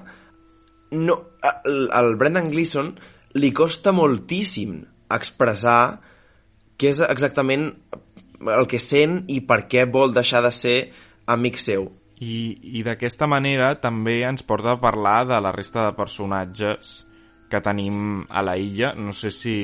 no, 0.99 1.17
el, 1.65 1.83
el 1.97 2.15
Brendan 2.21 2.51
Gleeson 2.51 2.93
li 3.38 3.53
costa 3.55 3.93
moltíssim 3.95 4.81
expressar 5.11 6.01
què 6.81 6.90
és 6.90 7.03
exactament 7.05 7.69
el 8.40 8.66
que 8.71 8.81
sent 8.81 9.25
i 9.29 9.40
per 9.45 9.66
què 9.69 9.85
vol 9.90 10.14
deixar 10.16 10.40
de 10.47 10.53
ser 10.55 10.77
amic 11.31 11.61
seu. 11.61 11.90
I, 12.21 12.79
i 12.79 12.83
d'aquesta 12.85 13.29
manera 13.29 13.75
també 13.81 14.21
ens 14.29 14.45
porta 14.45 14.75
a 14.75 14.81
parlar 14.81 15.25
de 15.29 15.38
la 15.40 15.53
resta 15.53 15.87
de 15.87 15.97
personatges 15.97 17.01
que 17.51 17.61
tenim 17.64 18.25
a 18.29 18.45
la 18.45 18.57
illa. 18.61 18.95
No 18.97 19.12
sé 19.16 19.33
si... 19.35 19.57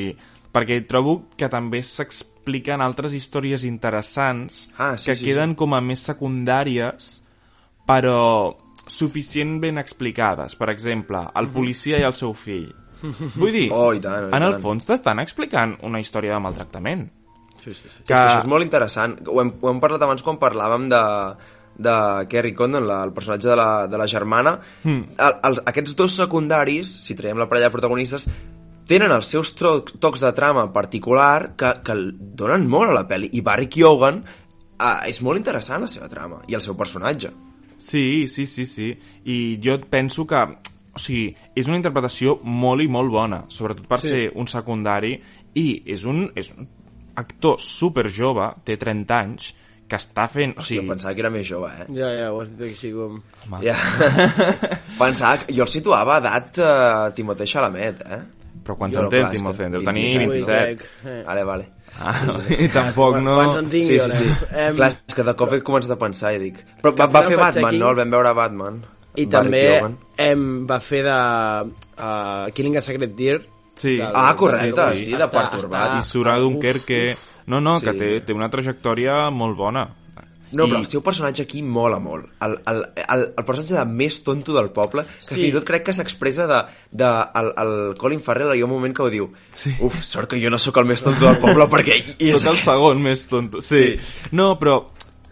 Perquè 0.56 0.78
trobo 0.88 1.18
que 1.36 1.50
també 1.52 1.82
s'expliquen 1.84 2.80
altres 2.80 3.12
històries 3.12 3.66
interessants 3.68 4.70
Ah, 4.80 4.94
sí, 4.96 5.10
que 5.10 5.16
sí, 5.20 5.26
queden 5.28 5.52
com 5.52 5.74
a 5.76 5.82
més 5.84 6.06
secundàries, 6.08 7.10
però 7.84 8.56
suficient 8.88 9.58
ben 9.60 9.76
explicades. 9.76 10.56
Per 10.56 10.70
exemple, 10.72 11.26
el 11.36 11.50
policia 11.52 12.00
i 12.00 12.06
el 12.08 12.16
seu 12.16 12.32
fill. 12.32 12.70
Vull 13.36 13.52
dir, 13.52 13.66
Oh, 13.72 13.92
i 13.94 14.00
tant, 14.00 14.30
i 14.30 14.36
en 14.36 14.42
el 14.46 14.56
tant. 14.56 14.62
fons 14.62 14.86
t'estan 14.88 15.18
explicant 15.22 15.76
una 15.86 16.00
història 16.00 16.34
de 16.34 16.40
maltractament. 16.40 17.06
Sí, 17.62 17.74
sí, 17.74 17.88
sí. 17.90 18.02
Que... 18.06 18.14
És 18.14 18.14
que 18.14 18.22
això 18.22 18.40
és 18.44 18.48
molt 18.50 18.64
interessant. 18.64 19.18
Ho 19.26 19.40
hem, 19.42 19.52
ho 19.60 19.70
hem 19.72 19.80
parlat 19.82 20.02
abans 20.06 20.22
quan 20.22 20.38
parlàvem 20.38 20.88
de, 20.92 21.00
de 21.82 21.94
Kerry 22.30 22.54
Condon, 22.54 22.86
la, 22.86 23.00
el 23.04 23.12
personatge 23.12 23.48
de 23.50 23.56
la, 23.58 23.68
de 23.90 23.98
la 23.98 24.06
germana, 24.08 24.56
mm. 24.84 25.16
el, 25.18 25.34
el, 25.50 25.60
aquests 25.72 25.96
dos 25.98 26.14
secundaris, 26.22 26.92
si 27.04 27.16
traiem 27.18 27.38
la 27.42 27.48
parella 27.50 27.68
de 27.68 27.74
protagonistes, 27.74 28.28
tenen 28.86 29.10
els 29.10 29.26
seus 29.26 29.50
tro- 29.58 29.80
tocs 29.98 30.22
de 30.22 30.30
trama 30.32 30.68
particular 30.72 31.56
que, 31.58 31.72
que 31.82 31.96
donen 32.38 32.68
molt 32.70 32.92
a 32.92 33.00
la 33.00 33.06
pel·li. 33.10 33.32
I 33.34 33.42
Barry 33.42 33.66
Keoghan 33.66 34.22
eh, 34.22 35.10
és 35.10 35.18
molt 35.26 35.42
interessant 35.42 35.82
la 35.82 35.90
seva 35.90 36.06
trama 36.08 36.38
i 36.46 36.54
el 36.54 36.62
seu 36.62 36.76
personatge. 36.78 37.32
Sí, 37.82 38.28
sí, 38.30 38.46
sí, 38.46 38.64
sí. 38.64 38.92
I 39.26 39.58
jo 39.60 39.74
penso 39.90 40.22
que, 40.24 40.38
o 40.96 41.02
sigui, 41.02 41.28
és 41.54 41.68
una 41.68 41.76
interpretació 41.78 42.38
molt 42.42 42.82
i 42.82 42.88
molt 42.88 43.12
bona, 43.12 43.42
sobretot 43.52 43.86
per 43.90 44.00
Sí. 44.00 44.08
ser 44.14 44.24
un 44.34 44.48
secundari, 44.48 45.14
i 45.54 45.68
és 45.86 46.02
un, 46.08 46.24
és 46.34 46.50
un 46.56 46.66
actor 47.16 47.60
super 47.60 48.08
jove, 48.12 48.48
té 48.64 48.76
30 48.80 49.14
anys, 49.20 49.52
que 49.86 49.94
està 50.00 50.24
fent... 50.28 50.56
O 50.58 50.60
Sí. 50.64 50.74
Jo 50.74 50.80
sigui, 50.82 50.88
pensava 50.90 51.14
que 51.14 51.22
era 51.22 51.30
més 51.30 51.46
jove, 51.46 51.68
eh? 51.70 51.84
Ja, 51.94 52.08
ja, 52.16 52.32
ho 52.34 52.40
has 52.42 52.50
dit 52.56 52.64
així 52.72 52.90
com... 52.92 53.20
home, 53.46 53.60
Ja. 53.64 53.76
pensava 54.98 55.38
que... 55.44 55.54
Jo 55.54 55.62
el 55.66 55.70
situava 55.72 56.16
a 56.16 56.22
edat 56.24 56.58
uh, 56.58 57.14
Timothée 57.14 57.46
Chalamet, 57.46 58.02
eh? 58.02 58.20
Però 58.66 58.74
quants 58.80 58.96
Jo 58.96 59.04
en 59.04 59.06
no, 59.06 59.12
té 59.12 59.20
el 59.22 59.30
Timothée? 59.36 59.68
Deu 59.70 59.84
tenir 59.86 60.04
27, 60.18 60.58
27. 60.74 61.10
Eh. 61.12 61.22
Vale, 61.28 61.44
vale. 61.46 61.68
Ah, 61.96 62.18
i 62.52 62.66
tampoc 62.74 63.20
no... 63.22 63.36
Quants 63.38 63.60
en 63.62 63.70
tingui, 63.72 63.94
Sí, 63.94 64.10
sí, 64.10 64.16
sí. 64.18 64.24
doncs? 64.26 64.42
Em, 64.52 64.74
Clar, 64.76 64.90
és 65.06 65.14
que 65.16 65.24
de 65.30 65.34
cop 65.38 65.54
he 65.54 65.60
començat 65.64 65.94
a 65.94 65.98
pensar 66.00 66.34
i 66.36 66.40
dic... 66.42 66.58
Però 66.82 66.92
va, 66.98 67.06
va 67.14 67.22
fer 67.28 67.38
Batman, 67.40 67.78
no? 67.80 67.92
El 67.94 68.00
vam 68.02 68.10
veure 68.18 68.32
a 68.32 68.36
Batman. 68.36 68.82
I 69.16 69.26
Barry 69.26 69.32
també 69.50 69.62
Keoghan. 69.66 69.98
em, 70.18 70.66
va 70.66 70.80
fer 70.80 71.02
de 71.04 71.16
uh, 71.98 72.52
Killing 72.54 72.76
a 72.76 72.82
Sacred 72.82 73.14
Deer. 73.16 73.38
Sí. 73.76 73.96
del- 73.98 74.12
Ah, 74.14 74.34
correcte, 74.36 74.80
del- 74.80 74.96
sí, 74.96 75.12
de 75.12 75.28
pertorbat. 75.28 75.98
I 76.00 76.04
surt 76.04 76.28
a 76.32 76.38
Dunkerque... 76.38 77.16
No, 77.46 77.60
no, 77.60 77.80
que 77.80 77.92
Sí. 77.92 77.98
té, 77.98 78.20
té 78.22 78.32
una 78.32 78.48
trajectòria 78.50 79.30
molt 79.30 79.56
bona. 79.56 79.84
No, 80.52 80.64
I- 80.64 80.70
però 80.70 80.78
el 80.78 80.86
seu 80.86 81.02
personatge 81.02 81.42
aquí 81.42 81.60
mola 81.62 81.98
molt. 82.00 82.26
El, 82.40 82.56
el, 82.66 82.80
el, 82.96 83.22
el 83.36 83.44
personatge 83.44 83.74
de 83.74 83.84
més 83.84 84.16
tonto 84.24 84.54
del 84.54 84.70
poble, 84.70 85.04
que 85.04 85.34
Sí. 85.34 85.34
fins 85.34 85.48
i 85.48 85.52
tot 85.52 85.64
crec 85.64 85.84
que 85.84 85.92
s'expressa 85.92 86.46
de, 86.46 86.58
de 86.90 87.10
el, 87.34 87.52
el 87.62 87.94
Colin 87.98 88.20
Farrell, 88.22 88.54
hi 88.56 88.62
ha 88.62 88.64
un 88.64 88.70
moment 88.70 88.94
que 88.96 89.02
ho 89.02 89.10
diu 89.10 89.28
Sí. 89.52 89.74
uf, 89.80 90.02
sort 90.02 90.30
que 90.30 90.40
jo 90.42 90.50
no 90.50 90.58
sóc 90.58 90.76
el 90.78 90.86
més 90.86 91.02
tonto 91.02 91.24
del 91.26 91.36
poble 91.38 91.66
perquè 91.68 91.98
i 92.18 92.30
és 92.30 92.40
Sóc 92.40 92.52
el 92.54 92.58
segon 92.58 93.02
més 93.02 93.26
tonto. 93.28 93.60
Sí. 93.60 93.78
Sí. 93.98 94.28
No, 94.32 94.58
però, 94.58 94.86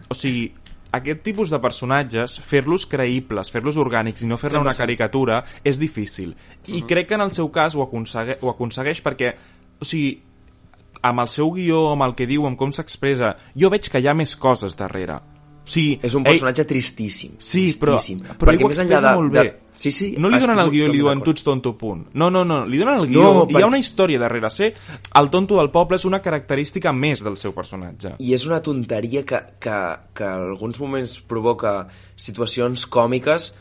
o 0.07 0.13
sigui, 0.13 0.53
aquest 0.97 1.21
tipus 1.25 1.51
de 1.53 1.59
personatges, 1.63 2.37
fer-los 2.41 2.85
creïbles, 2.89 3.51
fer-los 3.53 3.77
orgànics 3.81 4.23
i 4.23 4.29
no 4.29 4.37
fer-ne 4.41 4.59
una 4.63 4.73
caricatura 4.77 5.43
és 5.63 5.79
difícil. 5.81 6.35
I 6.67 6.81
crec 6.87 7.09
que 7.09 7.15
en 7.19 7.21
el 7.25 7.31
seu 7.35 7.51
cas 7.51 7.75
ho 7.75 7.83
aconsegueix, 7.85 8.39
ho 8.41 8.49
aconsegueix 8.51 9.01
perquè, 9.05 9.33
o 9.79 9.85
sigui, 9.85 10.15
amb 11.05 11.21
el 11.21 11.27
seu 11.29 11.51
guió, 11.53 11.91
amb 11.93 12.03
el 12.07 12.15
que 12.17 12.25
diu, 12.25 12.45
amb 12.47 12.57
com 12.57 12.71
s'expressa, 12.73 13.35
jo 13.55 13.69
veig 13.69 13.89
que 13.91 13.99
hi 14.01 14.07
ha 14.09 14.13
més 14.17 14.35
coses 14.35 14.75
darrere. 14.79 15.19
O 15.65 15.69
sigui, 15.69 15.99
És 16.05 16.13
un 16.13 16.21
ell- 16.25 16.33
personatge 16.35 16.65
tristíssim. 16.69 17.35
Sí, 17.39 17.67
però, 17.79 17.95
tristíssim. 17.97 18.23
però 18.37 18.51
ell 18.51 18.57
Perquè 18.59 18.65
ho 18.65 18.67
més 18.69 18.79
enllà 18.79 18.99
expressa 18.99 19.11
de, 19.11 19.15
molt 19.21 19.33
de, 19.33 19.39
bé. 19.43 19.53
Sí, 19.75 19.91
sí. 19.91 20.13
No 20.17 20.31
li 20.31 20.39
donen 20.39 20.59
el 20.61 20.71
guió 20.71 20.87
i 20.87 20.93
li 20.93 21.01
diuen 21.01 21.21
tu 21.25 21.33
ets 21.35 21.43
tonto, 21.43 21.73
punt. 21.77 22.07
No, 22.13 22.29
no, 22.31 22.45
no, 22.47 22.61
li 22.65 22.79
donen 22.79 23.01
el 23.03 23.09
guió. 23.09 23.23
No, 23.23 23.33
No, 23.45 23.59
Hi 23.59 23.61
ha 23.61 23.67
una 23.67 23.79
història 23.81 24.21
darrere. 24.21 24.49
Ser 24.53 24.71
el 25.19 25.29
tonto 25.33 25.59
del 25.59 25.71
poble 25.73 25.99
és 25.99 26.05
una 26.07 26.21
característica 26.23 26.93
més 26.95 27.23
del 27.25 27.35
seu 27.41 27.53
personatge. 27.55 28.15
I 28.19 28.33
és 28.37 28.45
una 28.47 28.61
tonteria 28.63 29.25
que, 29.27 29.41
que, 29.59 29.77
que 30.15 30.25
en 30.25 30.49
alguns 30.53 30.79
moments 30.79 31.19
provoca 31.27 31.77
situacions 32.15 32.87
còmiques 32.87 33.51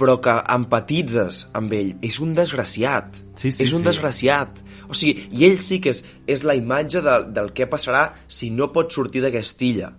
però 0.00 0.16
que 0.24 0.32
empatitzes 0.48 1.42
amb 1.56 1.74
ell. 1.76 1.92
És 2.06 2.18
un 2.24 2.32
desgraciat. 2.36 3.18
Sí, 3.36 3.50
sí, 3.52 3.66
és 3.66 3.74
un 3.76 3.82
sí. 3.84 3.90
desgraciat. 3.90 4.60
O 4.88 4.96
sigui, 4.96 5.26
i 5.36 5.44
ell 5.46 5.58
sí 5.62 5.78
que 5.84 5.92
és, 5.92 6.00
és 6.26 6.44
la 6.48 6.56
imatge 6.56 7.02
de, 7.04 7.16
del 7.36 7.52
que 7.56 7.68
passarà 7.70 8.06
si 8.26 8.48
no 8.54 8.70
pot 8.72 8.96
sortir 8.96 9.22
d'aquesta 9.26 9.66
illa. 9.66 9.90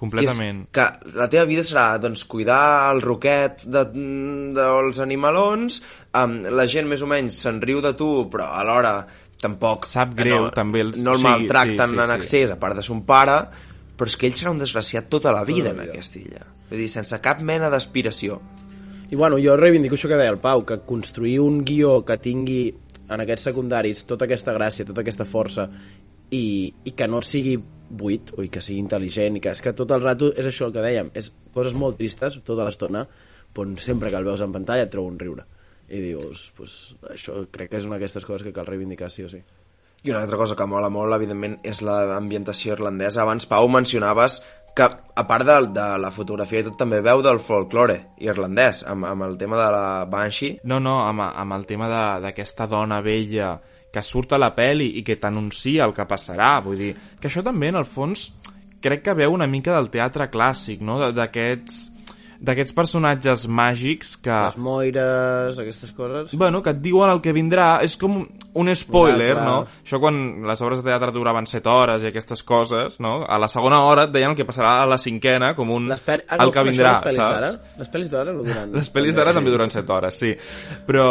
Completament. 0.00 0.62
Que, 0.72 0.80
és, 0.88 1.00
que 1.12 1.18
la 1.20 1.28
teva 1.28 1.44
vida 1.48 1.62
serà 1.68 1.86
doncs, 2.00 2.22
cuidar 2.24 2.60
el 2.94 3.02
roquet 3.04 3.66
de, 3.68 3.82
dels 4.56 5.00
animalons, 5.04 5.80
um, 6.16 6.38
la 6.56 6.64
gent 6.70 6.88
més 6.88 7.02
o 7.04 7.08
menys 7.10 7.36
se'n 7.44 7.60
riu 7.62 7.82
de 7.84 7.92
tu, 7.98 8.08
però 8.32 8.48
alhora 8.60 8.94
tampoc... 9.40 9.84
Sap 9.88 10.14
greu, 10.16 10.46
no, 10.46 10.54
també 10.56 10.80
el- 10.86 10.94
No 11.04 11.12
el 11.14 11.20
sí, 11.20 11.26
maltracten 11.28 11.90
sí, 11.92 11.96
sí, 11.96 12.00
en 12.00 12.14
sí. 12.14 12.16
excés, 12.16 12.50
a 12.54 12.58
part 12.60 12.76
de 12.80 12.84
son 12.86 13.04
pare, 13.08 13.36
però 13.96 14.08
és 14.08 14.16
que 14.16 14.28
ell 14.30 14.36
serà 14.38 14.54
un 14.54 14.60
desgraciat 14.62 15.10
tota 15.12 15.32
la 15.36 15.44
vida 15.44 15.68
Tota 15.70 15.76
la 15.76 15.76
en 15.76 15.80
vida. 15.90 15.98
aquesta 15.98 16.18
illa. 16.22 16.46
Vull 16.70 16.80
dir, 16.80 16.88
sense 16.88 17.18
cap 17.20 17.40
mena 17.44 17.68
d'aspiració. 17.72 18.40
I 19.10 19.16
bueno, 19.18 19.36
jo 19.42 19.56
reivindico 19.58 19.96
això 19.98 20.08
que 20.08 20.16
deia 20.16 20.30
el 20.32 20.38
Pau, 20.38 20.62
que 20.64 20.78
construir 20.86 21.40
un 21.42 21.64
guió 21.66 21.98
que 22.06 22.16
tingui 22.22 22.62
en 23.10 23.20
aquests 23.24 23.48
secundaris 23.50 24.04
tota 24.06 24.24
aquesta 24.28 24.52
gràcia, 24.54 24.86
tota 24.86 25.02
aquesta 25.02 25.26
força 25.26 25.64
i, 26.30 26.72
i 26.86 26.92
que 26.94 27.08
no 27.10 27.18
sigui 27.26 27.56
buit 27.90 28.30
o 28.38 28.42
i 28.46 28.48
que 28.48 28.62
sigui 28.62 28.80
intel·ligent 28.84 29.36
i 29.36 29.42
que 29.44 29.50
és 29.52 29.60
que 29.62 29.72
tot 29.76 29.90
el 29.90 30.02
rato 30.02 30.30
és 30.32 30.46
això 30.46 30.68
el 30.68 30.74
que 30.74 30.84
dèiem 30.84 31.10
és 31.14 31.32
coses 31.54 31.74
molt 31.74 31.98
tristes 31.98 32.38
tota 32.46 32.64
l'estona 32.64 33.04
però 33.54 33.66
sempre 33.82 34.10
que 34.10 34.16
el 34.16 34.24
veus 34.24 34.40
en 34.40 34.52
pantalla 34.54 34.86
et 34.86 34.92
trobo 34.92 35.10
un 35.10 35.18
riure 35.18 35.44
i 35.90 35.98
dius, 35.98 36.52
pues, 36.56 36.94
això 37.10 37.40
crec 37.50 37.72
que 37.72 37.80
és 37.80 37.86
una 37.88 37.96
d'aquestes 37.98 38.24
coses 38.24 38.44
que 38.46 38.52
cal 38.54 38.66
reivindicar 38.68 39.10
sí 39.10 39.24
o 39.26 39.28
sí 39.28 39.42
I 40.02 40.12
una 40.14 40.22
altra 40.22 40.38
cosa 40.38 40.54
que 40.56 40.64
mola 40.64 40.88
molt, 40.88 41.12
evidentment, 41.12 41.58
és 41.62 41.82
l'ambientació 41.84 42.72
irlandesa. 42.72 43.20
Abans, 43.20 43.44
Pau, 43.44 43.66
mencionaves 43.68 44.38
que, 44.72 44.86
a 44.86 45.24
part 45.28 45.44
de, 45.44 45.56
de 45.76 45.88
la 46.00 46.08
fotografia 46.10 46.62
i 46.62 46.64
tot, 46.64 46.78
també 46.80 47.02
veu 47.04 47.20
del 47.20 47.36
folklore 47.44 47.98
irlandès, 48.24 48.80
amb, 48.88 49.04
amb 49.04 49.26
el 49.26 49.36
tema 49.36 49.58
de 49.60 49.66
la 49.74 49.82
Banshee. 50.08 50.60
No, 50.64 50.78
no, 50.80 50.94
amb, 51.04 51.20
amb 51.28 51.52
el 51.58 51.66
tema 51.68 51.90
de- 51.92 52.22
d'aquesta 52.24 52.66
dona 52.66 53.02
vella 53.04 53.50
que 53.92 54.02
surt 54.06 54.34
a 54.36 54.40
la 54.40 54.52
peli 54.54 54.92
i 55.00 55.04
que 55.06 55.18
t'anuncia 55.20 55.86
el 55.86 55.94
que 55.96 56.06
passarà. 56.08 56.56
Vull 56.64 56.78
dir, 56.78 56.90
que 57.20 57.30
això 57.30 57.42
també, 57.46 57.72
en 57.72 57.80
el 57.80 57.88
fons, 57.88 58.28
crec 58.80 59.04
que 59.06 59.16
veu 59.18 59.34
una 59.34 59.48
mica 59.50 59.74
del 59.76 59.90
teatre 59.92 60.30
clàssic, 60.32 60.84
no? 60.84 61.00
D'aquests 61.16 61.88
d'aquests 62.40 62.72
personatges 62.72 63.42
màgics 63.52 64.14
que... 64.24 64.32
les 64.32 64.56
moires, 64.56 65.58
aquestes 65.60 65.90
coses 65.92 66.32
Bueno, 66.40 66.62
que 66.64 66.72
et 66.72 66.78
diuen 66.80 67.12
el 67.12 67.20
que 67.20 67.34
vindrà, 67.36 67.66
és 67.84 67.98
com 68.00 68.22
un 68.24 68.72
spoiler, 68.80 69.34
clar. 69.36 69.44
no? 69.44 69.56
Això 69.84 70.00
quan 70.00 70.16
les 70.48 70.64
obres 70.64 70.80
de 70.80 70.88
teatre 70.88 71.12
duraven 71.12 71.44
7 71.50 71.68
hores 71.68 72.06
i 72.06 72.08
aquestes 72.08 72.40
coses, 72.48 72.96
no? 73.04 73.18
A 73.28 73.36
la 73.40 73.50
segona 73.52 73.82
hora 73.84 74.06
et 74.08 74.14
deien 74.16 74.32
el 74.32 74.38
que 74.38 74.48
passarà 74.48 74.78
a 74.80 74.88
la 74.88 74.96
cinquena, 74.96 75.52
com 75.58 75.74
un... 75.76 75.90
les 75.92 76.00
pel... 76.06 76.24
ah, 76.28 76.40
el 76.40 76.54
que 76.56 76.64
vindrà, 76.70 76.96
les 76.96 77.10
pel·lis 77.10 77.20
saps? 77.20 77.76
les 77.82 77.92
pel·lis 77.92 78.10
d'ara 78.16 78.32
no 78.32 78.48
duran 78.48 78.74
Les 78.78 78.90
pel·lis 78.96 79.20
d'ara 79.20 79.36
també 79.36 79.52
duren 79.52 79.76
7 79.76 79.96
hores, 79.98 80.24
sí. 80.24 80.32
Però 80.88 81.10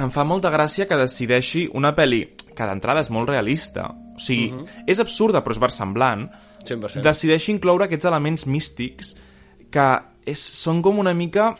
em 0.00 0.12
fa 0.12 0.24
molta 0.24 0.50
gràcia 0.52 0.86
que 0.88 0.96
decideixi 0.96 1.66
una 1.76 1.92
pel·li 1.96 2.22
que 2.52 2.68
d'entrada 2.68 3.02
és 3.04 3.10
molt 3.12 3.28
realista. 3.30 3.90
O 4.12 4.20
sigui, 4.20 4.52
és 4.86 5.00
absurda 5.02 5.42
però 5.42 5.56
és 5.56 5.60
versemblant. 5.62 6.26
100%. 6.68 7.02
Decideixi 7.04 7.52
incloure 7.52 7.88
aquests 7.88 8.08
elements 8.08 8.46
místics 8.46 9.14
que 9.72 9.86
és, 10.24 10.40
són 10.40 10.82
com 10.84 11.02
una 11.02 11.14
mica... 11.14 11.52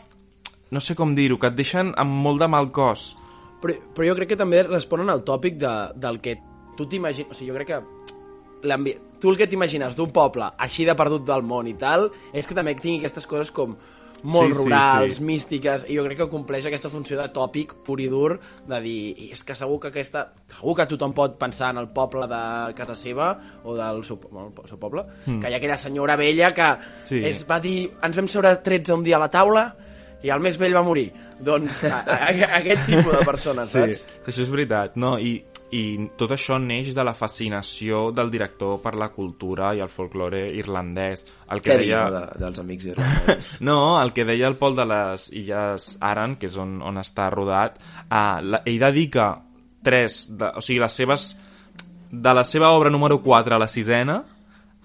No 0.73 0.81
sé 0.81 0.95
com 0.97 1.11
dir-ho, 1.13 1.37
que 1.37 1.51
et 1.51 1.57
deixen 1.57 1.91
amb 2.01 2.15
molt 2.25 2.41
de 2.41 2.47
mal 2.49 2.71
cos. 2.73 3.11
Però, 3.61 3.75
però 3.93 4.07
jo 4.07 4.15
crec 4.17 4.31
que 4.31 4.37
també 4.39 4.63
responen 4.65 5.11
al 5.13 5.21
tòpic 5.21 5.59
de, 5.61 5.73
del 6.01 6.17
que 6.23 6.39
tu 6.77 6.87
t'imagines... 6.89 7.29
O 7.29 7.37
sigui, 7.37 7.51
jo 7.51 7.57
crec 7.59 7.69
que 7.69 8.02
tu 9.19 9.31
el 9.31 9.37
que 9.39 9.47
t'imagines 9.47 9.95
d'un 9.95 10.11
poble 10.15 10.47
així 10.57 10.85
de 10.87 10.95
perdut 10.95 11.25
del 11.27 11.43
món 11.43 11.67
i 11.67 11.75
tal, 11.79 12.09
és 12.33 12.47
que 12.47 12.55
també 12.55 12.73
tingui 12.75 13.03
aquestes 13.03 13.27
coses 13.29 13.51
com 13.51 13.75
molt 14.23 14.53
Sí, 14.53 14.55
sí, 14.55 14.63
rurals, 14.63 15.15
sí. 15.17 15.23
místiques, 15.27 15.85
i 15.91 15.97
jo 15.97 16.03
crec 16.05 16.17
que 16.21 16.29
compleix 16.31 16.65
aquesta 16.65 16.89
funció 16.89 17.17
de 17.19 17.25
tòpic 17.35 17.73
pur 17.83 17.97
i 17.99 18.07
dur, 18.07 18.37
de 18.67 18.79
dir, 18.81 19.15
"I 19.19 19.31
és 19.33 19.43
que 19.43 19.55
segur 19.55 19.79
que 19.81 19.89
aquesta... 19.89 20.31
Segur 20.47 20.75
que 20.77 20.85
tothom 20.87 21.11
pot 21.13 21.37
pensar 21.37 21.71
en 21.71 21.77
el 21.81 21.89
poble 21.89 22.25
de 22.27 22.73
casa 22.73 22.95
seva, 22.95 23.37
o 23.65 23.75
del 23.75 24.03
seu, 24.05 24.17
bueno, 24.31 24.53
el 24.63 24.69
seu 24.69 24.79
poble, 24.79 25.03
mm. 25.25 25.41
que 25.41 25.49
hi 25.49 25.53
ha 25.53 25.57
aquella 25.57 25.77
senyora 25.77 26.15
vella 26.15 26.53
que 26.53 26.77
Sí. 27.03 27.19
es 27.25 27.45
va 27.45 27.59
dir, 27.59 27.91
ens 28.01 28.15
vam 28.15 28.27
seure 28.27 28.55
13 28.63 28.93
un 28.93 29.03
dia 29.03 29.17
a 29.17 29.19
la 29.19 29.29
taula, 29.29 29.75
i 30.23 30.29
el 30.29 30.39
més 30.39 30.57
vell 30.57 30.73
va 30.75 30.83
morir. 30.83 31.11
Doncs 31.43 31.83
a, 31.83 32.03
a, 32.07 32.15
a, 32.31 32.57
aquest 32.61 32.85
tipus 32.85 33.11
de 33.11 33.25
persones, 33.25 33.67
saps? 33.67 34.05
Això 34.25 34.41
és 34.41 34.49
veritat, 34.49 34.95
no? 34.95 35.17
I, 35.19 35.43
I 35.73 36.09
tot 36.19 36.35
això 36.35 36.59
neix 36.61 36.91
de 36.93 37.03
la 37.05 37.15
fascinació 37.17 38.11
del 38.13 38.29
director 38.33 38.77
per 38.83 38.93
la 38.99 39.07
cultura 39.13 39.71
i 39.73 39.81
el 39.81 39.89
folklore 39.89 40.43
irlandès. 40.53 41.25
El 41.49 41.63
que 41.63 41.71
Què 41.71 41.77
deia... 41.81 42.03
de, 42.13 42.21
dels 42.43 42.61
amics 42.61 42.91
irlandesos? 42.91 43.47
No, 43.67 43.77
el 44.01 44.13
que 44.13 44.27
deia 44.27 44.51
el 44.51 44.59
Pol 44.59 44.77
de 44.77 44.85
les 44.89 45.29
Illes 45.33 45.95
Aran, 46.01 46.37
que 46.37 46.51
és 46.51 46.59
on, 46.61 46.77
on 46.85 47.01
està 47.01 47.29
rodat, 47.33 47.79
uh, 48.05 48.37
la, 48.43 48.61
ell 48.69 48.77
dedica 48.83 49.31
tres, 49.83 50.27
de, 50.29 50.53
o 50.53 50.61
sigui, 50.61 50.81
les 50.83 51.01
seves... 51.01 51.33
De 52.13 52.29
la 52.37 52.43
seva 52.45 52.69
obra 52.77 52.91
número 52.93 53.23
4 53.23 53.55
a 53.55 53.57
la 53.57 53.65
sisena, 53.65 54.19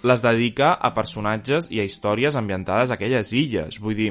les 0.08 0.22
dedica 0.24 0.70
a 0.72 0.94
personatges 0.96 1.66
i 1.68 1.82
a 1.82 1.84
històries 1.84 2.38
ambientades 2.40 2.88
a 2.88 2.96
aquelles 2.96 3.34
illes. 3.36 3.76
Vull 3.84 3.98
dir, 3.98 4.08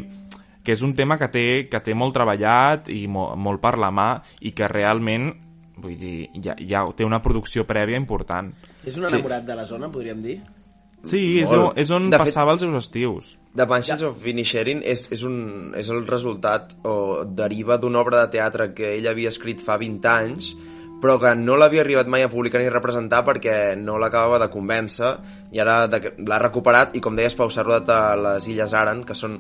que 0.62 0.76
és 0.76 0.84
un 0.84 0.94
tema 0.94 1.18
que 1.18 1.30
té, 1.32 1.46
que 1.72 1.80
té 1.82 1.96
molt 1.96 2.14
treballat 2.14 2.92
i 2.92 3.06
mo, 3.08 3.32
molt 3.40 3.62
per 3.64 3.78
la 3.80 3.90
mà 3.90 4.10
i 4.44 4.52
que 4.52 4.68
realment 4.68 5.32
vull 5.78 5.98
dir, 6.00 6.30
ja, 6.44 6.56
ja 6.60 6.84
té 6.98 7.06
una 7.06 7.22
producció 7.22 7.66
prèvia 7.70 7.98
important. 8.00 8.54
És 8.86 8.98
un 8.98 9.06
enamorat 9.08 9.46
de 9.46 9.56
la 9.58 9.66
zona, 9.66 9.92
podríem 9.94 10.22
dir? 10.24 10.40
Sí, 11.08 11.40
és, 11.40 11.52
on, 11.54 11.70
és 11.78 11.92
on 11.94 12.10
De 12.10 12.18
fet- 12.18 12.26
passava 12.26 12.56
els 12.56 12.64
seus 12.66 12.76
estius. 12.76 13.36
The 13.56 13.66
Banshees 13.70 14.02
of 14.06 14.26
Inisherin 14.28 14.82
és, 14.84 15.06
és, 15.14 15.22
un, 15.24 15.72
és 15.78 15.88
el 15.94 16.04
resultat 16.08 16.74
o 16.86 17.24
deriva 17.26 17.78
d'una 17.82 18.02
obra 18.02 18.26
de 18.26 18.34
teatre 18.38 18.72
que 18.78 18.96
ell 18.98 19.08
havia 19.10 19.30
escrit 19.34 19.62
fa 19.66 19.78
20 19.82 20.10
anys 20.14 20.52
però 21.02 21.20
que 21.22 21.36
no 21.38 21.56
l'havia 21.58 21.84
arribat 21.84 22.08
mai 22.10 22.24
a 22.26 22.30
publicar 22.30 22.58
ni 22.62 22.68
a 22.70 22.74
representar 22.74 23.24
perquè 23.26 23.76
no 23.78 24.00
l'acabava 24.02 24.40
de 24.42 24.50
convèncer 24.50 25.12
i 25.54 25.62
ara 25.62 25.84
l'ha 25.86 26.40
recuperat 26.42 26.96
i 26.98 27.02
com 27.06 27.18
deies 27.18 27.38
Pau 27.38 27.52
s'ha 27.54 27.66
rodat 27.66 27.92
a 27.94 28.16
les 28.18 28.48
Illes 28.50 28.74
Aran 28.74 29.04
que 29.06 29.14
són 29.18 29.38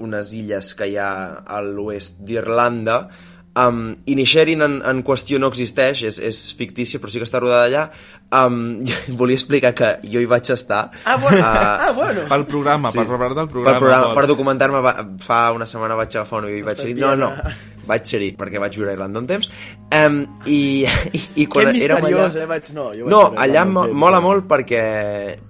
unes 0.00 0.30
illes 0.38 0.70
que 0.78 0.86
hi 0.86 0.96
ha 0.96 1.10
a 1.42 1.58
l'oest 1.66 2.22
d'Irlanda 2.22 3.00
Um, 3.60 3.96
Inisherin 4.06 4.62
en, 4.62 4.78
en 4.86 5.02
qüestió 5.04 5.40
no 5.42 5.50
existeix, 5.50 6.04
és, 6.08 6.18
és 6.22 6.38
fictícia, 6.56 7.00
però 7.02 7.12
sí 7.12 7.20
que 7.20 7.26
està 7.28 7.40
rodada 7.42 7.66
allà. 7.68 7.84
Um, 8.30 8.84
volia 9.20 9.38
explicar 9.38 9.74
que 9.76 9.90
jo 10.06 10.22
hi 10.22 10.28
vaig 10.30 10.52
estar. 10.54 10.84
Ah, 11.04 11.16
bueno. 11.20 11.42
Ah, 11.44 11.76
ah, 11.88 11.90
bueno. 11.96 12.28
Pel 12.30 12.46
programa, 12.46 12.92
per 12.94 13.06
preparar-te 13.08 13.44
el 13.44 13.50
per, 13.50 13.56
programa. 13.56 13.78
programa, 13.82 14.06
Pol. 14.06 14.20
per 14.20 14.30
documentar-me 14.30 14.84
fa 15.26 15.42
una 15.56 15.66
setmana 15.66 15.98
vaig 15.98 16.14
agafar 16.16 16.40
un 16.40 16.48
avió 16.50 16.62
i 16.62 16.64
vaig 16.66 16.80
ser 16.80 16.94
no, 16.96 17.14
no, 17.18 17.30
vaig 17.90 18.06
ser 18.06 18.20
perquè 18.38 18.60
vaig 18.62 18.76
viure 18.76 18.92
a 18.92 18.96
Irlanda 18.96 19.22
un 19.22 19.28
temps 19.30 19.50
um, 19.96 20.20
i, 20.46 20.60
i, 20.86 21.22
i 21.42 21.46
Que 21.46 21.48
quan 21.50 21.72
érem 21.72 21.96
allà 21.96 22.04
misteriós, 22.04 22.36
eh? 22.36 22.46
Vaig, 22.50 22.70
no, 22.76 22.90
jo 22.96 23.08
vaig 23.08 23.14
no, 23.14 23.22
allà 23.46 23.64
mo 23.68 23.86
temps, 23.88 23.98
mola 24.04 24.20
eh? 24.20 24.26
molt 24.28 24.46
perquè, 24.50 24.84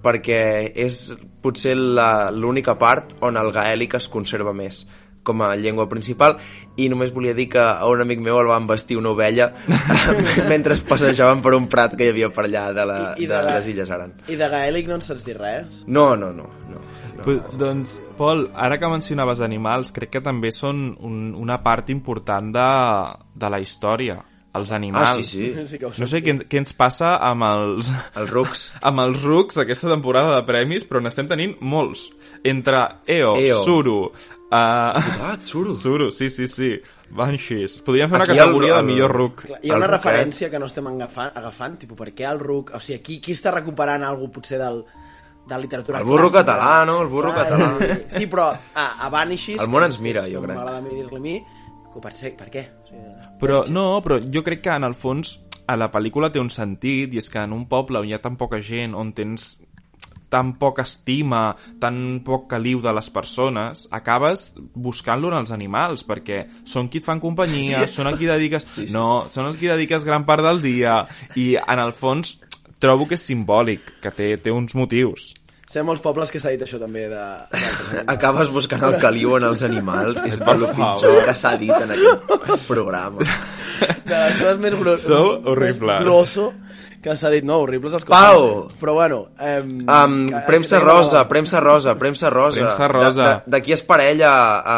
perquè 0.03 0.41
és 0.85 1.03
potser 1.41 1.75
la- 1.77 2.31
l'única 2.33 2.77
part 2.81 3.15
on 3.25 3.37
el 3.41 3.53
gaèlic 3.53 3.97
es 3.99 4.09
conserva 4.11 4.53
més 4.57 4.83
com 5.23 5.41
a 5.45 5.51
llengua 5.55 5.87
principal 5.89 6.37
i 6.81 6.87
només 6.89 7.11
volia 7.13 7.33
dir 7.37 7.47
que 7.53 7.59
a 7.61 7.85
un 7.89 8.01
amic 8.01 8.19
meu 8.25 8.39
el 8.41 8.47
van 8.49 8.65
vestir 8.67 8.97
una 8.97 9.11
ovella 9.13 9.51
mentre 10.49 10.73
es 10.73 10.81
passejaven 10.81 11.41
per 11.41 11.53
un 11.57 11.67
prat 11.69 11.95
que 11.97 12.07
hi 12.07 12.13
havia 12.13 12.29
per 12.33 12.45
allà 12.47 12.67
de, 12.73 12.85
la, 12.89 12.97
I- 13.17 13.23
i 13.23 13.27
de, 13.27 13.35
de 13.35 13.41
la- 13.45 13.55
les 13.59 13.67
Illes 13.73 13.91
Aran 13.93 14.15
I 14.27 14.35
de 14.39 14.49
gaèlic 14.49 14.87
no 14.89 14.97
en 14.97 15.05
saps 15.05 15.25
dir 15.27 15.37
res? 15.37 15.83
no, 15.87 16.15
no, 16.15 16.31
no, 16.33 16.47
no, 16.69 16.79
no. 16.81 17.23
Pues, 17.23 17.57
doncs, 17.59 17.99
Pol, 18.17 18.47
ara 18.55 18.79
que 18.81 18.87
mencionaves 18.89 19.41
animals, 19.45 19.91
crec 19.93 20.09
que 20.17 20.21
també 20.25 20.49
són 20.55 20.95
un, 20.99 21.33
una 21.37 21.59
part 21.61 21.89
important 21.93 22.49
de, 22.55 22.67
de 23.35 23.49
la 23.53 23.59
història, 23.61 24.17
els 24.53 24.71
animals. 24.75 25.07
Ah, 25.09 25.13
sí, 25.15 25.23
sí. 25.23 25.67
Sí 25.67 25.79
que 25.79 25.91
No 25.97 26.07
sé, 26.07 26.19
què, 26.25 26.35
què 26.49 26.59
ens 26.59 26.73
passa 26.75 27.15
amb 27.23 27.45
els... 27.47 27.91
els 28.19 28.29
rucs 28.33 28.65
amb 28.87 28.99
els 29.05 29.21
rucs 29.23 29.57
aquesta 29.63 29.87
temporada 29.91 30.35
de 30.35 30.43
premis, 30.47 30.83
però 30.87 30.99
n'estem 31.03 31.29
tenint 31.31 31.55
molts. 31.61 32.09
Entre 32.43 32.83
EO, 33.07 33.35
EO. 33.39 33.63
Suru... 33.63 33.99
Uh, 34.51 34.57
ah, 34.59 35.37
Tsuru 35.39 35.71
Suru, 35.73 36.09
sí, 36.11 36.27
sí, 36.29 36.43
sí. 36.51 36.73
Banshees. 37.15 37.77
Podríem 37.87 38.09
fer 38.11 38.17
una 38.17 38.25
Aquí 38.25 38.33
el- 38.33 38.39
categoria 38.39 38.73
el- 38.73 38.81
de 38.81 38.83
millor 38.91 39.11
ruc. 39.15 39.45
Clar, 39.45 39.59
Hi 39.63 39.69
ha 39.69 39.75
El 39.75 39.79
una 39.79 39.87
ruc, 39.87 39.95
referència 39.95 40.49
que 40.51 40.59
no 40.59 40.67
estem 40.67 40.87
agafant, 40.91 41.31
agafant 41.39 41.77
tipus, 41.79 41.97
per 41.97 42.09
què 42.11 42.27
el 42.27 42.39
RUC... 42.39 42.73
O 42.75 42.81
sigui, 42.83 42.97
aquí, 42.99 43.19
qui 43.23 43.31
està 43.31 43.53
recuperant 43.55 44.03
alguna 44.03 44.31
potser 44.35 44.59
del, 44.59 44.81
de 45.47 45.53
la 45.55 45.59
literatura 45.63 45.99
El 46.03 46.07
burro 46.09 46.27
clàssica? 46.27 46.43
català, 46.43 46.85
no? 46.87 46.97
El 47.05 47.07
burro 47.11 47.31
Clar, 47.31 47.47
català. 47.47 47.69
Sí, 47.79 48.17
sí, 48.17 48.27
però 48.27 48.49
a, 48.51 48.85
a 49.05 49.09
Vanishes... 49.13 49.59
El 49.63 49.71
món 49.71 49.87
ens 49.87 50.01
mira, 50.03 50.25
jo 50.27 50.43
crec. 50.43 50.57
M'agrada 50.59 50.83
dir-li 50.89 51.19
a 51.21 51.23
mi, 51.23 51.37
per, 52.03 52.13
ser, 52.19 52.35
per 52.35 52.49
què? 52.51 52.65
O 52.83 52.89
sigui, 52.91 53.15
Però 53.41 53.63
no, 53.73 53.87
però 54.05 54.19
jo 54.21 54.45
crec 54.45 54.63
que 54.67 54.75
en 54.75 54.85
el 54.87 54.95
fons 54.97 55.39
a 55.67 55.77
la 55.79 55.89
pel·lícula 55.91 56.29
té 56.31 56.41
un 56.41 56.51
sentit 56.53 57.13
i 57.13 57.19
és 57.21 57.29
que 57.31 57.41
en 57.41 57.53
un 57.55 57.67
poble 57.69 58.01
on 58.01 58.07
hi 58.07 58.15
ha 58.15 58.21
tan 58.21 58.37
poca 58.37 58.61
gent, 58.61 58.95
on 58.97 59.13
tens 59.17 59.55
tan 60.31 60.53
poca 60.55 60.85
estima, 60.87 61.57
tan 61.81 62.21
poc 62.23 62.45
caliu 62.53 62.79
de 62.79 62.93
les 62.95 63.09
persones, 63.11 63.83
acabes 63.91 64.53
buscant-lo 64.79 65.27
en 65.33 65.41
els 65.41 65.51
animals, 65.51 66.05
perquè 66.07 66.45
són 66.63 66.87
qui 66.87 67.01
et 67.01 67.07
fan 67.07 67.19
companyia, 67.19 67.83
són 67.91 68.07
a 68.07 68.15
qui 68.15 68.29
dediques... 68.29 68.63
Sí, 68.63 68.87
sí. 68.87 68.95
No, 68.95 69.25
són 69.29 69.49
els 69.49 69.59
qui 69.59 69.67
dediques 69.67 70.07
gran 70.07 70.23
part 70.29 70.45
del 70.47 70.63
dia, 70.63 71.01
i 71.35 71.57
en 71.59 71.83
el 71.83 71.91
fons 71.97 72.37
trobo 72.81 73.09
que 73.09 73.19
és 73.19 73.27
simbòlic, 73.27 73.97
que 74.01 74.15
té, 74.15 74.31
té 74.41 74.55
uns 74.55 74.73
motius. 74.79 75.33
Sé 75.71 75.79
molts 75.87 76.01
pobles 76.03 76.33
que 76.33 76.39
s'ha 76.43 76.51
dit 76.51 76.63
això 76.65 76.75
també 76.81 77.05
de... 77.07 77.21
acabes 78.11 78.49
buscant 78.51 78.81
el 78.89 78.97
caliu 78.99 79.37
en 79.37 79.45
els 79.47 79.61
animals 79.63 80.17
és 80.27 80.41
Per 80.47 80.57
el 80.57 80.65
pitjor 80.75 81.21
que 81.29 81.35
s'ha 81.37 81.53
dit 81.61 81.71
en 81.71 81.93
aquest 81.95 82.65
programa. 82.67 83.23
De 83.79 84.17
les 84.17 84.35
coses 84.41 84.59
més, 84.59 84.75
gro 84.81 84.97
Sou 84.99 85.29
més 85.37 85.47
horribles. 85.53 86.03
grosso 86.03 86.49
que 87.01 87.15
s'ha 87.17 87.29
dit. 87.33 87.43
No, 87.47 87.57
horribles 87.63 87.93
els 87.97 88.05
que 88.05 88.11
Pau! 88.13 88.67
Però 88.79 88.93
bueno... 88.93 89.19
Eh, 89.39 89.59
um, 89.65 90.27
premsa 90.47 90.79
rosa, 90.79 91.23
premsa 91.27 91.59
rosa, 91.59 91.95
premsa 91.97 92.29
rosa 92.29 92.61
Premsa 92.65 92.87
rosa. 92.87 93.23
de, 93.23 93.33
de, 93.51 93.55
de 93.57 93.61
qui 93.65 93.73
és 93.75 93.81
parella 93.87 94.31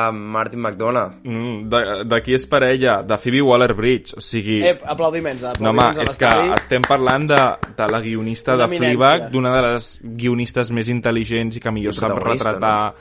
amb 0.07 0.23
Martin 0.37 0.61
McDonough 0.63 1.19
Mm, 1.23 1.69
de, 1.69 1.81
de 2.09 2.21
qui 2.23 2.33
és 2.37 2.45
parella? 2.47 3.01
De 3.03 3.17
Phoebe 3.19 3.41
Waller-Bridge, 3.43 4.17
o 4.17 4.23
sigui... 4.23 4.61
Eh, 4.63 4.77
aplaudiments. 4.85 5.43
No, 5.59 5.69
home, 5.71 5.83
aplaudiments 5.83 5.99
a 5.99 6.09
és 6.09 6.15
que 6.19 6.31
estem 6.57 6.81
parlant 6.87 7.27
de, 7.29 7.41
de 7.77 7.87
la 7.91 7.99
guionista 8.03 8.55
Una 8.55 8.67
de. 8.67 8.77
Fleabag, 8.77 9.27
d'una 9.33 9.51
de 9.57 9.65
les 9.67 9.89
guionistes 10.03 10.71
més 10.71 10.87
intel·ligents 10.93 11.59
i 11.59 11.63
que 11.63 11.71
millor 11.75 11.93
sap 11.97 12.15
retratar... 12.23 12.93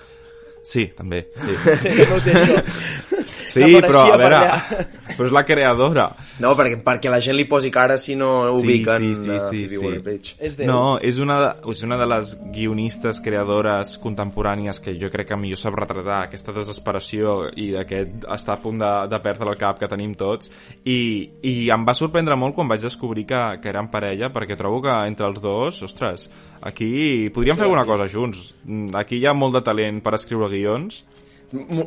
Sí, 0.63 0.85
també. 0.97 1.25
Sí, 1.35 1.55
Sí, 1.83 1.95
no 2.09 2.15
ho 2.15 2.19
sé, 2.23 2.35
això. 2.39 3.22
Sí 3.53 3.69
però 3.85 4.03
a 4.13 4.17
veure, 4.21 4.41
però 5.17 5.27
és 5.29 5.35
la 5.37 5.45
creadora. 5.49 6.07
no, 6.43 6.55
perquè, 6.59 6.79
perquè 6.85 7.13
la 7.13 7.21
gent 7.25 7.37
li 7.39 7.45
posi 7.51 7.71
cara 7.75 7.99
si 8.01 8.17
no 8.19 8.33
Sí, 8.57 8.65
ubiquen 8.65 9.07
sí, 9.07 9.15
sí, 9.25 9.31
a 9.31 9.39
sí, 9.49 9.63
Phoebe 9.63 9.77
sí. 9.77 9.83
Waller-Bridge 9.85 10.35
És 10.41 10.57
Déu. 10.59 10.67
No, 10.71 10.81
és 11.03 11.19
una, 11.23 11.39
de, 11.43 11.71
és 11.73 11.83
una 11.87 11.99
de 12.01 12.07
les 12.11 12.35
guionistes, 12.55 13.21
creadores 13.25 13.97
contemporànies 14.03 14.81
que 14.83 14.97
jo 15.01 15.11
crec 15.13 15.29
que 15.33 15.39
millor 15.41 15.61
sap 15.61 15.77
retratar 15.79 16.23
aquesta 16.27 16.55
desesperació 16.57 17.37
i 17.57 17.73
aquest 17.81 18.27
estar 18.33 18.57
a 18.57 18.61
punt 18.63 18.81
de, 18.83 18.93
de 19.13 19.21
perdre 19.25 19.53
el 19.53 19.61
cap 19.61 19.79
que 19.81 19.89
tenim 19.91 20.15
tots 20.19 20.51
i, 20.85 20.99
i 21.43 21.55
em 21.73 21.85
va 21.89 21.95
sorprendre 21.99 22.37
molt 22.39 22.57
quan 22.57 22.71
vaig 22.71 22.83
descobrir 22.85 23.27
que, 23.29 23.43
que 23.63 23.73
eren 23.73 23.91
parella 23.93 24.33
perquè 24.33 24.57
trobo 24.59 24.83
que 24.85 24.95
entre 25.09 25.29
els 25.29 25.41
dos, 25.43 25.83
ostres, 25.87 26.29
aquí 26.63 27.29
podríem 27.35 27.59
fer 27.59 27.67
alguna 27.69 27.87
cosa 27.89 28.09
junts. 28.09 28.53
Aquí 28.99 29.19
hi 29.21 29.27
ha 29.27 29.35
molt 29.37 29.59
de 29.59 29.63
talent 29.67 30.01
per 30.05 30.15
escriure 30.19 30.49
guions. 30.53 31.03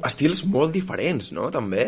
Estils 0.05 0.43
molt 0.45 0.75
diferents, 0.75 1.31
no? 1.35 1.49
També? 1.53 1.87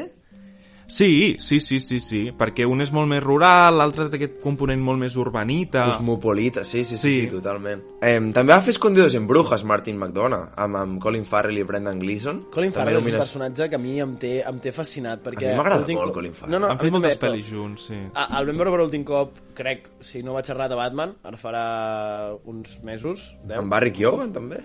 Sí, 0.87 1.35
sí, 1.37 1.59
sí, 1.59 1.81
sí, 1.81 1.99
sí, 1.99 2.19
perquè 2.31 2.63
un 2.65 2.79
és 2.79 2.93
molt 2.95 3.09
més 3.11 3.19
rural, 3.21 3.75
l'altre 3.75 4.05
té 4.07 4.15
aquest 4.15 4.37
component 4.39 4.79
molt 4.79 5.01
més 5.01 5.17
urbanita. 5.19 5.83
Cosmopolita, 5.91 6.63
sí, 6.63 6.85
sí, 6.85 6.95
sí, 6.95 7.11
sí, 7.11 7.21
Sí. 7.21 7.27
totalment. 7.27 7.81
Eh, 8.01 8.21
també 8.33 8.53
va 8.53 8.61
fer 8.61 8.69
Escondidos 8.71 9.13
en 9.15 9.27
Brujas, 9.27 9.65
Martin 9.65 9.97
McDonough, 9.99 10.53
amb, 10.55 10.77
amb 10.77 11.01
Colin 11.03 11.25
Farrell 11.25 11.57
i 11.57 11.63
Brendan 11.63 11.99
Gleeson. 11.99 12.45
Colin 12.49 12.71
També 12.71 12.79
Farrell 12.85 12.95
és 12.95 12.97
un 12.99 13.03
nomines- 13.03 13.19
personatge 13.19 13.69
que 13.69 13.75
a 13.75 13.79
mi 13.79 13.99
em 13.99 14.15
té, 14.17 14.41
em 14.47 14.59
té 14.59 14.71
fascinat 14.71 15.21
perquè... 15.23 15.49
A 15.49 15.51
mi 15.51 15.57
m'agrada 15.57 15.85
molt 15.87 16.05
cop- 16.05 16.13
Colin 16.13 16.33
Farrell. 16.33 16.51
No, 16.53 16.59
no, 16.59 16.71
Han 16.71 16.79
fet 16.79 16.91
moltes 16.91 17.19
pel·lis 17.19 17.49
junts, 17.51 17.81
sí. 17.87 17.99
A- 18.15 18.39
El 18.39 18.45
vam 18.47 18.55
veure 18.57 18.71
per 18.71 18.79
l'últim 18.79 19.03
cop, 19.03 19.33
crec, 19.53 19.89
si 19.99 20.23
no 20.23 20.33
vaig 20.33 20.49
errat 20.49 20.71
a 20.71 20.75
Batman, 20.75 21.15
ara 21.23 21.37
farà 21.37 22.37
uns 22.45 22.77
mesos, 22.83 23.35
deu, 23.43 23.59
Amb 23.59 23.69
Barry 23.71 23.91
Keoghan, 23.91 24.31
també. 24.31 24.61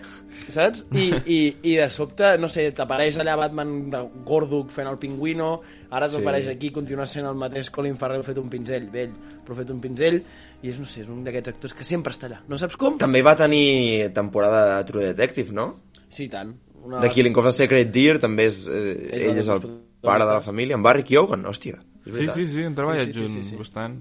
saps? 0.49 0.87
I, 0.93 1.11
i, 1.27 1.57
I 1.63 1.77
de 1.77 1.91
sobte, 1.91 2.37
no 2.39 2.47
sé, 2.49 2.71
t'apareix 2.73 3.17
allà 3.19 3.37
Batman 3.37 3.91
de 3.91 4.03
Gorduc 4.25 4.71
fent 4.71 4.87
el 4.89 4.99
pingüino, 4.99 5.61
ara 5.93 6.09
Sí. 6.09 6.17
t'apareix 6.19 6.49
aquí, 6.49 6.71
continua 6.73 7.05
sent 7.07 7.27
el 7.29 7.37
mateix 7.39 7.69
Colin 7.71 7.99
Farrell 8.01 8.25
fet 8.25 8.39
un 8.41 8.49
pinzell, 8.51 8.89
vell, 8.91 9.13
però 9.45 9.57
fet 9.59 9.71
un 9.71 9.81
pinzell, 9.83 10.19
i 10.63 10.71
és, 10.73 10.79
no 10.81 10.89
sé, 10.89 11.03
és 11.05 11.09
un 11.13 11.23
d'aquests 11.27 11.53
actors 11.53 11.75
que 11.77 11.85
sempre 11.85 12.15
està 12.15 12.31
allà. 12.31 12.41
No 12.49 12.59
saps 12.59 12.79
com? 12.81 12.97
També 12.99 13.21
va 13.23 13.37
tenir 13.37 14.11
temporada 14.17 14.79
de 14.79 14.85
True 14.89 15.09
Detective, 15.13 15.53
no? 15.53 15.67
Sí, 16.09 16.25
i 16.27 16.33
tant. 16.33 16.55
Una... 16.83 17.01
De 17.05 17.11
Killing 17.13 17.37
of 17.39 17.47
a 17.47 17.53
Sacred 17.55 17.93
Deer 17.95 18.19
també 18.19 18.49
és... 18.51 18.65
Eh, 18.67 19.11
Ell 19.13 19.27
ell 19.31 19.43
és 19.43 19.49
el 19.53 19.61
pare 20.03 20.25
de 20.25 20.33
la 20.33 20.41
família. 20.43 20.75
Amb 20.79 20.85
Barry 20.89 21.05
Keoghan, 21.07 21.45
hòstia. 21.47 21.79
Sí, 22.09 22.27
sí, 22.29 22.47
sí, 22.51 22.65
han 22.67 22.75
treballat 22.75 23.07
Sí, 23.07 23.13
sí, 23.13 23.19
sí, 23.19 23.27
junts 23.29 23.37
sí, 23.37 23.51
sí. 23.53 23.59
bastant. 23.61 24.01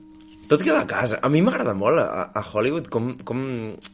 Tot 0.50 0.64
queda 0.66 0.82
a 0.82 0.88
casa. 0.90 1.20
A 1.22 1.30
mi 1.30 1.44
m'agrada 1.46 1.76
molt 1.78 2.02
a, 2.02 2.32
a 2.34 2.42
Hollywood 2.42 2.90
com, 2.92 3.12
com 3.24 3.44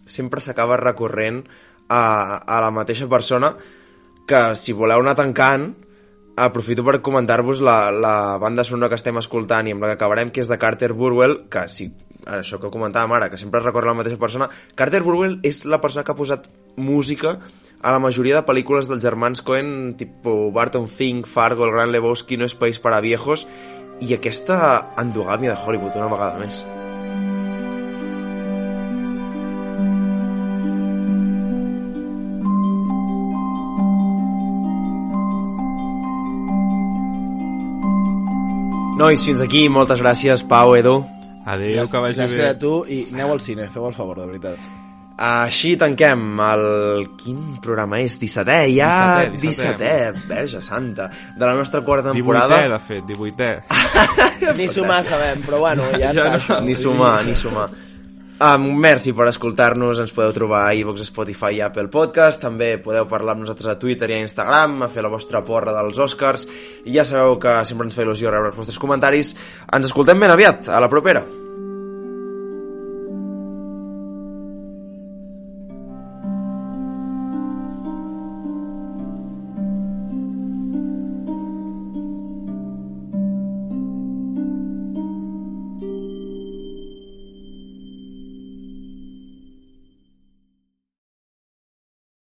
sempre 0.08 0.42
s'acaba 0.42 0.78
recorrent 0.80 1.44
a, 1.90 2.40
a 2.40 2.62
la 2.64 2.72
mateixa 2.72 3.10
persona 3.12 3.52
que 4.28 4.42
si 4.60 4.74
voleu 4.74 5.04
anar 5.04 5.14
tancant 5.20 5.68
aprofito 6.38 6.86
per 6.86 7.02
comentar-vos 7.02 7.62
la, 7.65 7.89
la 7.91 8.38
banda 8.38 8.63
sonora 8.63 8.91
que 8.91 9.00
estem 9.00 9.17
escoltant 9.17 9.67
i 9.67 9.73
amb 9.73 9.84
la 9.84 9.91
que 9.91 9.97
acabarem, 9.97 10.30
que 10.32 10.43
és 10.43 10.50
de 10.52 10.60
Carter 10.62 10.93
Burwell, 10.93 11.39
que 11.52 11.65
sí, 11.73 11.89
això 12.30 12.62
que 12.62 12.71
comentàvem 12.73 13.15
ara, 13.17 13.32
que 13.34 13.39
sempre 13.41 13.60
es 13.60 13.65
recorre 13.65 13.89
a 13.89 13.95
la 13.95 14.02
mateixa 14.04 14.21
persona. 14.21 14.50
Carter 14.78 15.02
Burwell 15.06 15.39
és 15.47 15.63
la 15.65 15.82
persona 15.82 16.06
que 16.06 16.13
ha 16.13 16.19
posat 16.19 16.47
música 16.78 17.39
a 17.82 17.93
la 17.93 18.02
majoria 18.02 18.38
de 18.38 18.45
pel·lícules 18.45 18.89
dels 18.89 19.04
germans 19.04 19.41
Coen, 19.45 19.95
tipus 19.97 20.54
Barton 20.54 20.88
Fink, 20.88 21.28
Fargo, 21.28 21.65
El 21.65 21.76
Gran 21.76 21.93
Lebowski, 21.93 22.38
No 22.38 22.45
és 22.45 22.58
país 22.58 22.80
para 22.80 23.02
viejos, 23.02 23.47
i 24.02 24.13
aquesta 24.13 24.60
endogàmia 25.02 25.56
de 25.56 25.62
Hollywood 25.63 25.97
una 25.97 26.12
vegada 26.13 26.43
més. 26.43 26.65
Nois, 38.98 39.22
fins 39.26 39.42
aquí. 39.46 39.68
Moltes 39.70 40.02
gràcies, 40.02 40.44
Pau, 40.50 40.74
Edu. 40.78 40.98
Adéu, 41.48 41.86
que 41.88 42.00
vagi 42.04 42.18
Gràcies 42.20 42.42
bé. 42.42 42.50
a 42.50 42.58
tu 42.60 42.82
i 42.92 43.06
aneu 43.14 43.32
al 43.32 43.40
cine, 43.40 43.70
feu 43.72 43.86
el 43.88 43.94
favor, 43.96 44.18
de 44.20 44.26
veritat. 44.28 44.58
Així 45.18 45.76
tanquem 45.80 46.26
el... 46.46 46.64
Quin 47.18 47.56
programa 47.64 48.02
és? 48.04 48.18
17è, 48.22 48.68
ja? 48.74 48.90
17è, 49.24 49.38
17è. 49.38 49.72
17è, 49.78 50.28
Verge 50.28 50.62
Santa. 50.62 51.08
De 51.38 51.46
la 51.46 51.54
nostra 51.58 51.82
quarta 51.82 52.12
temporada. 52.12 52.60
18è, 52.60 52.70
de 52.74 52.80
fet, 52.80 53.04
18è. 53.14 54.56
Ni 54.60 54.68
sumar 54.70 55.04
sabem, 55.06 55.42
però 55.46 55.58
bueno, 55.64 55.88
ja, 55.98 56.12
Ja 56.14 56.28
està 56.38 56.60
no. 56.60 56.66
Ni 56.68 56.76
sumar, 56.76 57.24
ni 57.26 57.36
sumar. 57.36 57.70
Um, 58.38 58.67
merci 58.78 59.15
per 59.17 59.26
escoltar-nos, 59.32 59.97
ens 60.04 60.13
podeu 60.13 60.30
trobar 60.36 60.67
a 60.67 60.76
iVox, 60.78 61.08
Spotify 61.10 61.56
i 61.58 61.63
Apple 61.65 61.89
Podcast, 61.89 62.38
també 62.43 62.76
podeu 62.78 63.08
parlar 63.10 63.34
amb 63.34 63.41
nosaltres 63.47 63.71
a 63.71 63.80
Twitter 63.82 64.12
i 64.12 64.19
a 64.19 64.21
Instagram, 64.28 64.84
a 64.86 64.91
fer 64.93 65.02
la 65.02 65.10
vostra 65.10 65.41
porra 65.47 65.73
dels 65.73 65.97
Oscars, 66.06 66.45
i 66.86 66.93
ja 66.93 67.08
sabeu 67.08 67.39
que 67.41 67.58
sempre 67.65 67.89
ens 67.89 67.97
fa 67.97 68.06
il·lusió 68.06 68.30
rebre 68.30 68.54
els 68.54 68.62
vostres 68.62 68.78
comentaris. 68.78 69.34
Ens 69.73 69.89
escoltem 69.89 70.21
ben 70.21 70.38
aviat, 70.38 70.69
a 70.69 70.84
la 70.84 70.93
propera! 70.93 71.26